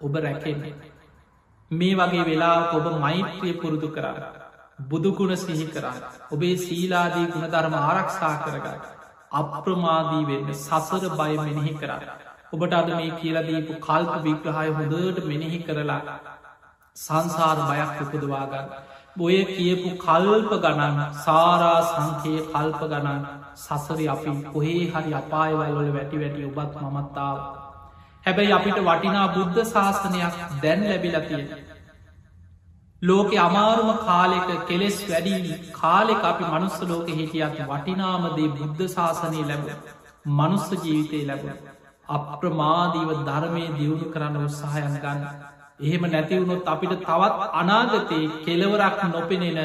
[0.00, 0.74] ඔබ රැකෙන්නේ.
[1.70, 4.18] මේ වගේ වෙලා ඔබ මෛත්‍රිය පුරුදු කරන්න.
[4.86, 6.02] බුදුගුණ සිහි කරන්න.
[6.30, 8.80] ඔබේ සීලාදී ගුණධර්ම ආරක්ෂා කරගන්න.
[9.32, 12.21] අප්‍රමාදී වෙන්න සසර බය මෙනෙහි කරන්න.
[12.52, 16.16] ඔබට අද මේ කියලදීපු කල්ප විග්‍රහය හොඳට මෙනෙහි කරලා
[16.96, 18.66] සංසාර බයක් උපදවාගන්න.
[19.16, 23.24] බොය කියපු කල්ප ගණන් සාරා සංකයේ කල්ප ගණන්
[23.56, 27.42] සසරි අපි කොහේ හරි අපායවල්වල වැටි වැටි ඔබත් මමත්තාව.
[28.24, 31.44] හැබැයි අපිට වටිනා බුද්ධ ශාසනයක් දැන් ලැබිලතිය.
[33.02, 39.68] ලෝකෙ අමාරුම කාලෙක කෙලෙස් වැඩී කාලෙ අපි මනුස්ස ලෝක හිටියත් වටිනාමදේ බුද්ධ ශාසනය ලැබ
[40.32, 41.71] මනුස්ස ජීවිතය ලැබ
[42.08, 45.22] අප්‍රමාදීව ධර්මය දියුණු කරන්න උත්සාහයන් ගන්න
[45.80, 49.58] එහෙම නැතිවුණොත් අපිට තවත් අනාගතයේ කෙලවරක් නොපෙනෙන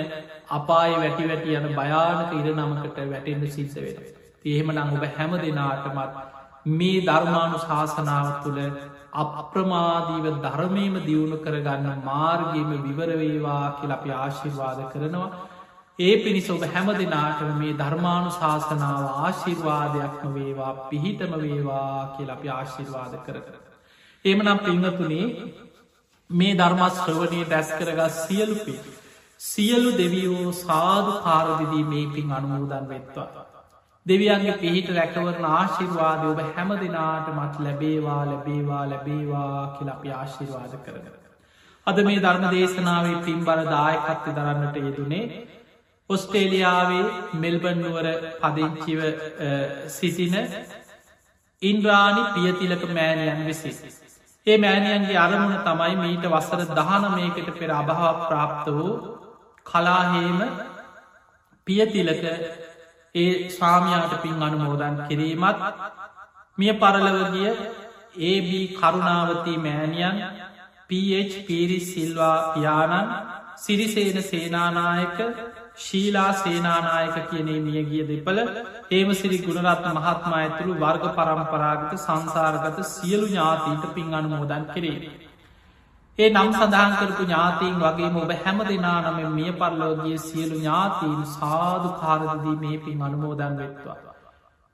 [0.50, 3.98] අපාය වැටි වැටි යන භයානක ඉර නමකට වැටෙන්ට සිද්ධ වෙන.
[4.46, 6.16] එහෙම නං ඔබ හැම දෙනාටමත්
[6.72, 8.62] මේ ධර්මාණු ශාසනාව තුළ
[9.16, 15.30] අප්‍රමාදීව ධර්මයම දියුණු කරගන්න මාර්ගීම විවරවේවා කියල අපි ආශිර්වාද කරනවා.
[16.00, 23.16] ඒ පිණිස ඔබ හැම දෙනාටම මේ ධර්මාණු ශාසනාව ආශිර්වාදයක්ම වේවා පිහිටම වේවා කියල අපි ආශිර්වාද
[23.22, 23.56] කර කර.
[24.26, 25.26] එමනම් පිංහතුනේ
[26.30, 28.78] මේ ධර්මශ්‍රවනය දැස් කරගත් සියලු පේ.
[29.42, 33.46] සියලු දෙවියෝ සාධ කාරදිදී මේ පින් අනුමෝදන් වෙත්වා.
[34.06, 41.14] දෙවියන්ගේ පිහිට රැකවරන ආශිර්වාද ඔබ හැම දෙනාට මත් ලැබේවා ලැබේවා ලැබේවා කියල අපි ආශිර්වාද කරගර.
[41.88, 45.26] අද මේ ධර්ම දේශනාවේ පින් බල දායකත්ති දරන්නට යෙදුනේ
[46.10, 47.06] ඔස්ටේලියාවේ
[47.36, 48.08] මෙල්බන්නුවර
[48.42, 49.00] පදිංචිව
[49.90, 50.36] සිසින
[51.62, 53.72] ඉන්ද්‍රාණි පියතිලක මෑණයන් විසි.
[54.48, 58.94] ඒ මෑණියන්ගේ අරමුණ තමයි මීට වසර දහනමයකට පෙර අභහා ප්‍රාප්ත වූ
[59.66, 60.40] කලාහේම
[61.68, 62.24] පියතිලක
[63.16, 65.62] ඒ ස්වාමයාට පින් අනුමෝදන් කිරීමත්
[66.58, 67.52] මිය පරලවගිය
[68.26, 70.18] AB කරුණාවතී මෑණියන්
[70.88, 73.16] PH පිරිස් සිල්වා පියාණන්
[73.58, 75.18] සිරිසේන සේනානායක
[75.78, 78.40] ශීලා සේනානායක කියනේ මියගිය දෙපල
[78.92, 85.12] ඒම සිරි ගුණරත් මහත්මා ඇතුළු වර්ග පරම්පරාගත සංසාර්ගත සියලු ඥාතීන්ට පින් අනුමෝදන් කරේ.
[86.20, 91.94] ඒ නම් සඳහන් කරපු ඥාතීන් වගේ ඔබ හැම දෙනා නම මිය පරලෝගිය සියලු ඥාතීන් සාධු
[92.00, 93.98] කාරදදී මේ පින් අනුමෝදන් වෙත්වා.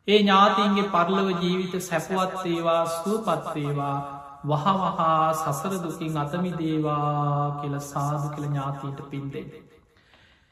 [0.08, 3.98] ඒ ඥාතීන්ගේ පරලව ජීවිත සැපුවත්සේවා සූපත්සේවා
[4.46, 9.46] වහවහා සසර දුකින් අතමි දේවා කියල සාධ කළ ඥාතීන්ට පින්දේ.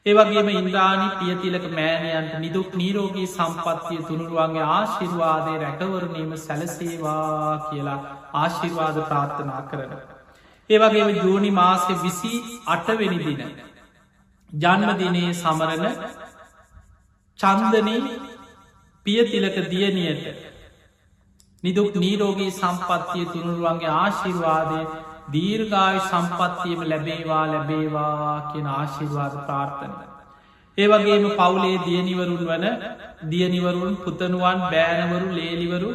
[0.06, 7.98] ඒවගේම ඉන්ද්‍රාණි පියතිලක මෑණයන්ට නිදුක් නීරෝගී සම්පත්තිය තුළුරුවන්ගේ ආශිර්වාදය රැකවරණීම සැලසේවා කියලා
[8.34, 9.92] ආශිර්වාද ප්‍රාර්ථනා කරන.
[10.70, 12.32] ඒවගේම ජූනි මාසෙ විසි
[12.68, 13.40] අටවෙනි දින.
[14.52, 15.86] ජන්මදිනයේ සමරන
[17.38, 18.02] චන්දනී
[19.06, 20.26] පියතිලක දියනියට
[21.62, 24.82] නිදුක් නීරෝගී සම්පත්තිය තුනුරුවන්ගේ ආශිර්වාදය
[25.28, 29.92] දීර්ගාය සම්පත්තියම ලැබේවා ලැබේවා කියෙන ආශිර්වාද ප්‍රාර්ථනය.
[30.78, 32.66] ඒවගේම පවුලේ දියනිවරුන් වන
[33.30, 35.90] දියනිවරුන් පුතනුවන් බෑනවරු ලේලිවරු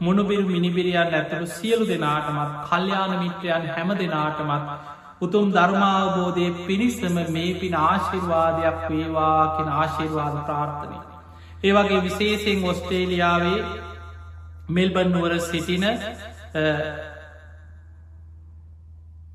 [0.00, 4.64] මොනුබිරු මිනිබිරියන් ඇතුළු සියලු දෙනාටමත් කල්්‍යාන මිත්‍රයන් හැම දෙනාටමත්
[5.20, 10.98] උතුම් ධර්මාවබෝධය පිණිස්සම මේ පින ආශිර්වාදයක් වේවා කෙන ආශිර්වාද ප්‍රාර්ථනය.
[11.64, 13.60] ඒවගේ විශේසිෙන් ඔස්ට්‍රේලියාවේ
[14.70, 15.84] මෙල්බන් නුවර සිටින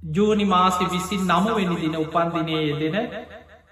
[0.06, 2.97] ජූනි මාසි විසින් නමවෙනි දින උපන්දිනයේ දෙන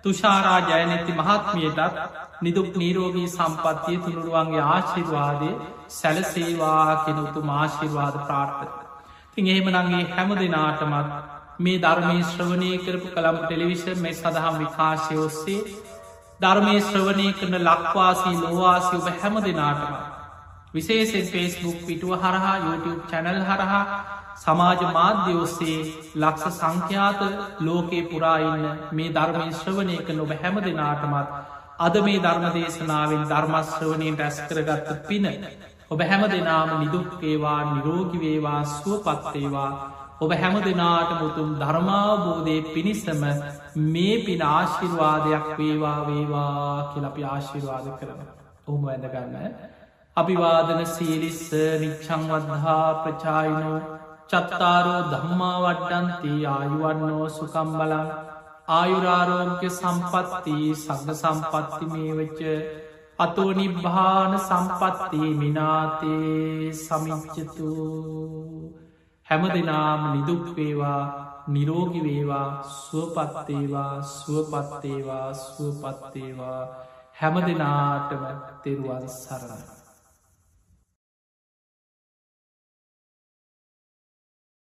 [0.03, 1.99] තුෂාරා ජයනැති මහත්මියටත්
[2.41, 5.49] නිදුක් නීරෝගී සම්පත්තිය තුළුරුවන්ගේ ආශිර්වාදය
[5.89, 8.73] සැලසේවා කෙනුතු මාශිර්වාද ප්‍රාර්ථ.
[9.33, 11.13] තින් එහෙමනගේ හැම දෙනාටමත්
[11.59, 15.61] මේ ධර්මී ශ්‍රවණය කරපු කළම් ටෙලිවිෂන් මේ සඳහම් විකාශය ඔස්සේ
[16.41, 19.93] ධර්මය ශ්‍රවණය කරන ලක්වාසී ලෝවාසි ඔබ හැම දෙනාටම.
[20.73, 23.81] විශේෂෙන් ෆේස්බුක් පිටුව හරහා YouTube චැනල් හරහා
[24.37, 25.79] සමාජ මාධ්‍ය ඔස්සේ
[26.17, 27.21] ලක්ෂ සංඛ්‍යාත
[27.61, 31.29] ලෝකයේ පුරාඉන්න මේ ධර්මය ශ්‍රවණය කර ඔබ හැම දෙනාටමත්
[31.79, 35.27] අද මේ ධර්මදේශනාවෙන් ධර්මශ්‍රවනයෙන් රැස් කරගත්ත පින
[35.89, 39.69] ඔබ හැම දෙනාම නිදුක්කේවා නිරෝගිවේවා සුවපත්තේවා
[40.19, 43.23] ඔබ හැම දෙනාට මුතුම් ධර්මාබෝධය පිණිස්සම
[43.87, 48.19] මේ පින ආශිර්වාදයක් වේවා වේවා කියලපි ආශිර්වාද කරන.
[48.67, 49.47] ඔහුම ඇඳගන්න.
[50.17, 51.45] අභිවාදන සීලිස්ස
[51.79, 53.79] නිච්චංවදහා ප්‍රචායිනෝ
[54.29, 58.11] චත්තාරෝ ධම්මා වඩ්ඩන්ති ආයුවන්නෝ සුකම් බලන්
[58.69, 62.39] ආයුරාරෝග්‍ය සම්පත්ති සග සම්පත්ති මේ වෙච්ච
[63.19, 67.73] අතෝ නිබ්භාන සම්පත්ති මිනාතේ සමිච්චතු
[69.27, 71.03] හැම දෙනාම නිදුක්වේවා
[71.49, 72.47] නිරෝගිවේවා
[72.77, 76.59] සුවපත්තේවා සුවපත්තේවා සුවපත්තේවා
[77.15, 78.27] හැම දෙනාටම
[78.61, 79.82] තෙරුවන් සරණ.